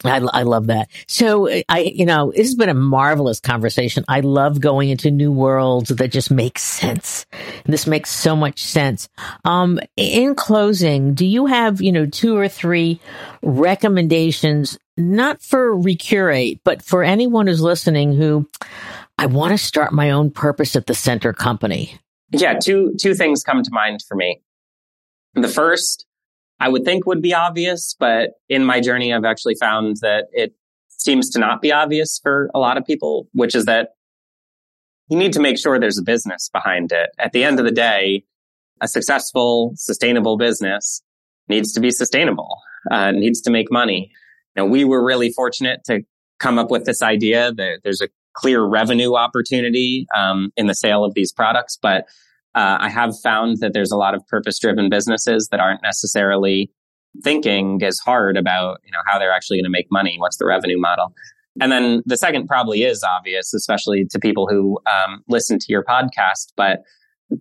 I, 0.04 0.18
I 0.32 0.42
love 0.42 0.66
that. 0.66 0.90
So 1.08 1.48
I, 1.68 1.92
you 1.94 2.04
know, 2.04 2.30
this 2.30 2.48
has 2.48 2.54
been 2.54 2.68
a 2.68 2.74
marvelous 2.74 3.40
conversation. 3.40 4.04
I 4.08 4.20
love 4.20 4.60
going 4.60 4.90
into 4.90 5.10
new 5.10 5.32
worlds 5.32 5.88
that 5.88 6.08
just 6.08 6.30
make 6.30 6.58
sense. 6.58 7.24
This 7.64 7.86
makes 7.86 8.10
so 8.10 8.36
much 8.36 8.62
sense. 8.62 9.08
Um, 9.44 9.80
in 9.96 10.34
closing, 10.34 11.14
do 11.14 11.24
you 11.24 11.46
have, 11.46 11.80
you 11.80 11.92
know, 11.92 12.04
two 12.04 12.36
or 12.36 12.46
three 12.46 13.00
recommendations, 13.42 14.78
not 14.98 15.40
for 15.40 15.74
Recurate, 15.74 16.60
but 16.62 16.82
for 16.82 17.02
anyone 17.02 17.46
who's 17.46 17.62
listening 17.62 18.12
who 18.12 18.48
I 19.18 19.26
want 19.26 19.52
to 19.52 19.58
start 19.58 19.92
my 19.92 20.10
own 20.10 20.30
purpose 20.30 20.76
at 20.76 20.86
the 20.86 20.94
center 20.94 21.32
company? 21.32 21.98
Yeah, 22.32 22.58
two 22.58 22.94
two 23.00 23.14
things 23.14 23.42
come 23.42 23.62
to 23.62 23.70
mind 23.70 24.00
for 24.06 24.16
me. 24.16 24.42
The 25.34 25.48
first, 25.48 26.06
I 26.60 26.68
would 26.68 26.84
think 26.84 27.06
would 27.06 27.22
be 27.22 27.34
obvious, 27.34 27.94
but 27.98 28.30
in 28.48 28.64
my 28.64 28.80
journey 28.80 29.12
I've 29.12 29.24
actually 29.24 29.54
found 29.54 29.98
that 30.02 30.26
it 30.32 30.54
seems 30.88 31.30
to 31.30 31.38
not 31.38 31.62
be 31.62 31.72
obvious 31.72 32.18
for 32.22 32.50
a 32.54 32.58
lot 32.58 32.76
of 32.76 32.84
people, 32.84 33.28
which 33.32 33.54
is 33.54 33.64
that 33.66 33.90
you 35.08 35.16
need 35.16 35.32
to 35.34 35.40
make 35.40 35.58
sure 35.58 35.78
there's 35.78 35.98
a 35.98 36.02
business 36.02 36.48
behind 36.52 36.90
it. 36.92 37.10
At 37.18 37.32
the 37.32 37.44
end 37.44 37.58
of 37.58 37.64
the 37.64 37.70
day, 37.70 38.24
a 38.80 38.88
successful, 38.88 39.72
sustainable 39.76 40.36
business 40.36 41.02
needs 41.48 41.72
to 41.72 41.80
be 41.80 41.90
sustainable, 41.90 42.58
uh, 42.90 43.12
needs 43.12 43.40
to 43.42 43.50
make 43.50 43.70
money. 43.70 44.10
Know, 44.56 44.64
we 44.64 44.84
were 44.84 45.04
really 45.04 45.30
fortunate 45.30 45.84
to 45.84 46.00
come 46.38 46.58
up 46.58 46.70
with 46.70 46.86
this 46.86 47.02
idea 47.02 47.52
that 47.52 47.80
there's 47.84 48.00
a 48.00 48.08
clear 48.36 48.62
revenue 48.64 49.14
opportunity 49.14 50.06
um, 50.16 50.50
in 50.56 50.66
the 50.66 50.74
sale 50.74 51.04
of 51.04 51.14
these 51.14 51.32
products. 51.32 51.78
But 51.80 52.04
uh, 52.54 52.78
I 52.80 52.88
have 52.88 53.14
found 53.22 53.58
that 53.60 53.72
there's 53.72 53.90
a 53.90 53.96
lot 53.96 54.14
of 54.14 54.26
purpose 54.28 54.58
driven 54.58 54.88
businesses 54.88 55.48
that 55.50 55.60
aren't 55.60 55.82
necessarily 55.82 56.70
thinking 57.22 57.82
as 57.82 57.98
hard 57.98 58.36
about 58.36 58.78
you 58.84 58.92
know 58.92 58.98
how 59.06 59.18
they're 59.18 59.32
actually 59.32 59.56
going 59.56 59.64
to 59.64 59.70
make 59.70 59.86
money. 59.90 60.16
What's 60.18 60.36
the 60.36 60.46
revenue 60.46 60.78
model? 60.78 61.12
And 61.60 61.72
then 61.72 62.02
the 62.04 62.16
second 62.16 62.46
probably 62.46 62.82
is 62.82 63.02
obvious, 63.02 63.54
especially 63.54 64.04
to 64.10 64.18
people 64.18 64.46
who 64.46 64.78
um, 64.90 65.22
listen 65.28 65.58
to 65.58 65.66
your 65.68 65.82
podcast, 65.82 66.52
but 66.56 66.80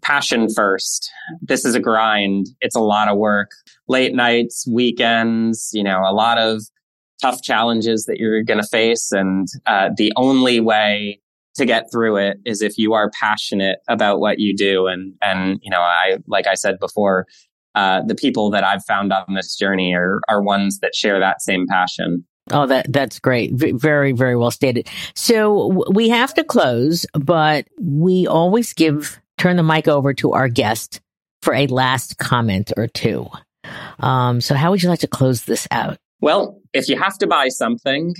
passion 0.01 0.47
first. 0.53 1.11
This 1.41 1.65
is 1.65 1.75
a 1.75 1.79
grind. 1.79 2.47
It's 2.61 2.75
a 2.75 2.81
lot 2.81 3.07
of 3.07 3.17
work. 3.17 3.51
Late 3.87 4.15
nights, 4.15 4.65
weekends, 4.67 5.69
you 5.73 5.83
know, 5.83 6.01
a 6.05 6.13
lot 6.13 6.37
of 6.37 6.63
tough 7.21 7.41
challenges 7.41 8.05
that 8.05 8.17
you're 8.17 8.43
going 8.43 8.61
to 8.61 8.67
face. 8.67 9.11
And 9.11 9.47
uh, 9.65 9.89
the 9.95 10.11
only 10.15 10.59
way 10.59 11.21
to 11.55 11.65
get 11.65 11.89
through 11.91 12.17
it 12.17 12.37
is 12.45 12.61
if 12.61 12.77
you 12.77 12.93
are 12.93 13.09
passionate 13.19 13.79
about 13.87 14.19
what 14.19 14.39
you 14.39 14.55
do. 14.55 14.87
And, 14.87 15.13
and, 15.21 15.59
you 15.61 15.71
know, 15.71 15.79
I, 15.79 16.17
like 16.27 16.47
I 16.47 16.55
said 16.55 16.79
before, 16.79 17.27
uh, 17.75 18.01
the 18.05 18.15
people 18.15 18.49
that 18.51 18.63
I've 18.63 18.83
found 18.85 19.13
on 19.13 19.33
this 19.33 19.55
journey 19.55 19.93
are, 19.93 20.19
are 20.29 20.41
ones 20.41 20.79
that 20.79 20.95
share 20.95 21.19
that 21.19 21.41
same 21.41 21.65
passion. 21.67 22.25
Oh, 22.51 22.67
that 22.67 22.91
that's 22.93 23.19
great. 23.19 23.53
V- 23.53 23.71
very, 23.71 24.11
very 24.11 24.35
well 24.35 24.51
stated. 24.51 24.87
So 25.15 25.69
w- 25.69 25.91
we 25.91 26.09
have 26.09 26.33
to 26.35 26.43
close, 26.43 27.05
but 27.13 27.67
we 27.79 28.27
always 28.27 28.73
give 28.73 29.19
turn 29.37 29.55
the 29.55 29.63
mic 29.63 29.87
over 29.87 30.13
to 30.13 30.33
our 30.33 30.47
guest 30.47 31.01
for 31.41 31.53
a 31.53 31.67
last 31.67 32.17
comment 32.17 32.71
or 32.77 32.87
two. 32.87 33.27
Um, 33.99 34.41
so 34.41 34.55
how 34.55 34.71
would 34.71 34.83
you 34.83 34.89
like 34.89 34.99
to 34.99 35.07
close 35.07 35.45
this 35.45 35.67
out? 35.71 35.97
Well, 36.21 36.61
if 36.75 36.89
you 36.89 36.97
have 36.99 37.17
to 37.19 37.27
buy 37.27 37.47
something, 37.47 38.13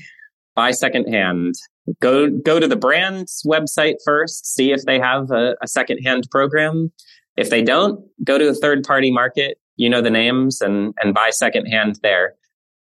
buy 0.56 0.72
secondhand. 0.72 1.56
Go 2.00 2.30
go 2.30 2.60
to 2.60 2.68
the 2.68 2.76
brand's 2.76 3.44
website 3.46 3.96
first, 4.04 4.56
see 4.56 4.72
if 4.72 4.84
they 4.86 4.98
have 5.00 5.30
a, 5.30 5.56
a 5.62 5.68
secondhand 5.68 6.28
program. 6.32 6.92
If 7.38 7.50
they 7.50 7.62
don't, 7.62 8.00
go 8.24 8.38
to 8.38 8.48
a 8.48 8.54
third 8.54 8.84
party 8.84 9.12
market. 9.12 9.60
You 9.76 9.90
know 9.90 10.02
the 10.02 10.10
names 10.10 10.62
and 10.62 10.94
and 11.02 11.14
buy 11.14 11.30
secondhand 11.30 12.00
there. 12.02 12.34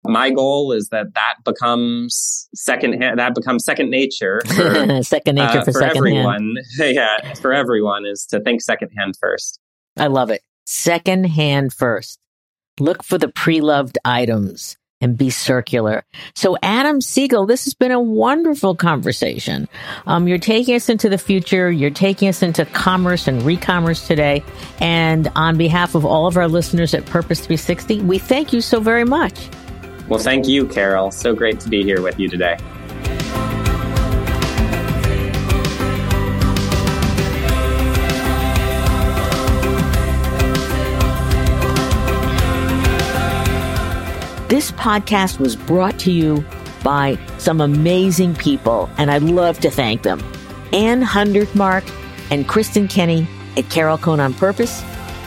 My 0.06 0.32
goal 0.32 0.72
is 0.72 0.90
that 0.90 1.14
that 1.14 1.36
becomes 1.46 2.50
secondhand. 2.56 3.20
That 3.20 3.36
becomes 3.36 3.64
second 3.64 3.90
nature. 3.90 4.42
For, 4.48 5.04
second 5.04 5.36
nature 5.36 5.60
uh, 5.60 5.66
for, 5.66 5.74
for 5.74 5.84
everyone. 5.84 6.56
yeah, 6.80 7.34
for 7.34 7.54
everyone 7.54 8.06
is 8.06 8.26
to 8.28 8.40
think 8.40 8.62
secondhand 8.62 9.16
first. 9.20 9.60
I 9.98 10.08
love 10.08 10.30
it. 10.30 10.42
Secondhand 10.66 11.74
first. 11.74 12.18
Look 12.80 13.04
for 13.04 13.18
the 13.18 13.28
pre-loved 13.28 13.98
items 14.06 14.78
and 15.02 15.18
be 15.18 15.30
circular. 15.30 16.04
So, 16.36 16.58
Adam 16.62 17.02
Siegel, 17.02 17.46
this 17.46 17.66
has 17.66 17.74
been 17.74 17.92
a 17.92 18.02
wonderful 18.02 18.76
conversation. 18.76 19.68
Um, 20.06 20.28
you're 20.28 20.38
taking 20.38 20.76
us 20.76 20.90
into 20.90 21.10
the 21.10 21.18
future. 21.18 21.72
You're 21.72 21.90
taking 21.90 22.28
us 22.28 22.42
into 22.42 22.66
commerce 22.66 23.28
and 23.28 23.42
re-commerce 23.44 24.08
today. 24.08 24.44
And 24.80 25.32
on 25.36 25.58
behalf 25.58 25.96
of 25.96 26.06
all 26.06 26.28
of 26.28 26.38
our 26.38 26.48
listeners 26.48 26.94
at 26.94 27.06
Purpose 27.06 27.40
360, 27.40 28.02
we 28.02 28.18
thank 28.18 28.54
you 28.54 28.62
so 28.62 28.80
very 28.80 29.06
much. 29.06 29.50
Well, 30.08 30.20
thank 30.20 30.48
you, 30.48 30.68
Carol. 30.68 31.12
So 31.12 31.36
great 31.36 31.60
to 31.62 31.70
be 31.70 31.84
here 31.84 32.02
with 32.02 32.20
you 32.20 32.28
today. 32.28 32.58
This 44.50 44.72
podcast 44.72 45.38
was 45.38 45.56
brought 45.56 46.00
to 46.00 46.12
you 46.12 46.44
by 46.84 47.20
some 47.38 47.62
amazing 47.62 48.34
people, 48.34 48.90
and 48.98 49.12
I'd 49.12 49.22
love 49.22 49.60
to 49.60 49.70
thank 49.70 50.02
them. 50.02 50.20
Ann 50.74 51.04
Hundertmark 51.04 51.88
and 52.32 52.48
Kristen 52.48 52.88
Kenny 52.88 53.28
at 53.58 53.70
Carol 53.70 54.00
Cone 54.00 54.20
on 54.20 54.34
Purpose, 54.34 54.84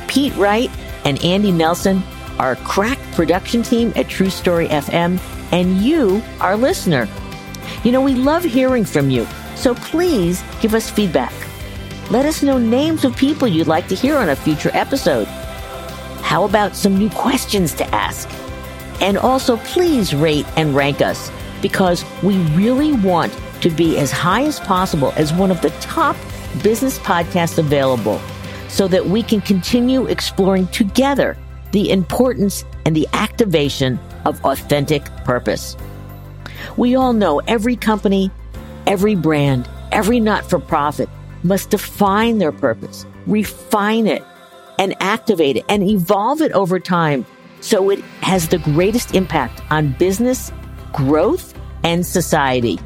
Pete 0.08 0.34
Wright 0.34 0.68
and 1.04 1.24
Andy 1.24 1.52
Nelson, 1.52 2.02
our 2.40 2.56
crack 2.56 2.98
production 3.12 3.62
team 3.62 3.92
at 3.94 4.08
True 4.08 4.28
Story 4.28 4.66
FM, 4.66 5.20
and 5.52 5.78
you, 5.78 6.20
our 6.40 6.56
listener. 6.56 7.08
You 7.84 7.92
know, 7.92 8.00
we 8.00 8.16
love 8.16 8.42
hearing 8.42 8.84
from 8.84 9.08
you, 9.08 9.24
so 9.54 9.76
please 9.76 10.42
give 10.60 10.74
us 10.74 10.90
feedback. 10.90 11.32
Let 12.10 12.26
us 12.26 12.42
know 12.42 12.58
names 12.58 13.04
of 13.04 13.16
people 13.16 13.46
you'd 13.46 13.68
like 13.68 13.86
to 13.86 13.94
hear 13.94 14.16
on 14.16 14.30
a 14.30 14.34
future 14.34 14.72
episode. 14.74 15.28
How 16.22 16.42
about 16.42 16.74
some 16.74 16.98
new 16.98 17.10
questions 17.10 17.72
to 17.74 17.86
ask? 17.94 18.28
And 19.02 19.18
also, 19.18 19.56
please 19.58 20.14
rate 20.14 20.46
and 20.56 20.74
rank 20.76 21.02
us 21.02 21.30
because 21.60 22.04
we 22.22 22.36
really 22.54 22.92
want 22.92 23.36
to 23.60 23.68
be 23.68 23.98
as 23.98 24.12
high 24.12 24.44
as 24.44 24.60
possible 24.60 25.12
as 25.16 25.32
one 25.32 25.50
of 25.50 25.60
the 25.60 25.70
top 25.80 26.16
business 26.62 26.98
podcasts 27.00 27.58
available 27.58 28.20
so 28.68 28.86
that 28.88 29.06
we 29.06 29.22
can 29.22 29.40
continue 29.40 30.06
exploring 30.06 30.68
together 30.68 31.36
the 31.72 31.90
importance 31.90 32.64
and 32.86 32.94
the 32.94 33.08
activation 33.12 33.98
of 34.24 34.42
authentic 34.44 35.04
purpose. 35.24 35.76
We 36.76 36.94
all 36.94 37.12
know 37.12 37.40
every 37.48 37.76
company, 37.76 38.30
every 38.86 39.16
brand, 39.16 39.68
every 39.90 40.20
not 40.20 40.48
for 40.48 40.60
profit 40.60 41.08
must 41.42 41.70
define 41.70 42.38
their 42.38 42.52
purpose, 42.52 43.04
refine 43.26 44.06
it, 44.06 44.22
and 44.78 44.94
activate 45.00 45.56
it 45.56 45.64
and 45.68 45.82
evolve 45.82 46.40
it 46.40 46.52
over 46.52 46.78
time 46.78 47.26
so 47.62 47.88
it 47.90 48.00
has 48.20 48.48
the 48.48 48.58
greatest 48.58 49.14
impact 49.14 49.62
on 49.70 49.92
business, 49.92 50.52
growth, 50.92 51.54
and 51.84 52.04
society. 52.04 52.78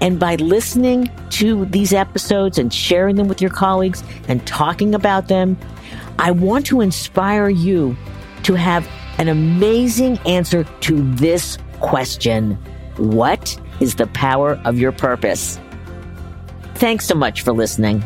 And 0.00 0.18
by 0.18 0.36
listening 0.36 1.10
to 1.30 1.66
these 1.66 1.92
episodes 1.92 2.58
and 2.58 2.72
sharing 2.72 3.16
them 3.16 3.28
with 3.28 3.40
your 3.40 3.50
colleagues 3.50 4.02
and 4.28 4.44
talking 4.46 4.94
about 4.94 5.28
them, 5.28 5.58
I 6.18 6.30
want 6.30 6.66
to 6.66 6.80
inspire 6.80 7.48
you 7.48 7.96
to 8.44 8.54
have 8.54 8.88
an 9.18 9.28
amazing 9.28 10.18
answer 10.26 10.64
to 10.64 11.14
this 11.14 11.58
question 11.80 12.54
What 12.96 13.60
is 13.80 13.96
the 13.96 14.06
power 14.08 14.60
of 14.64 14.78
your 14.78 14.92
purpose? 14.92 15.58
Thanks 16.74 17.06
so 17.06 17.14
much 17.14 17.42
for 17.42 17.52
listening. 17.52 18.02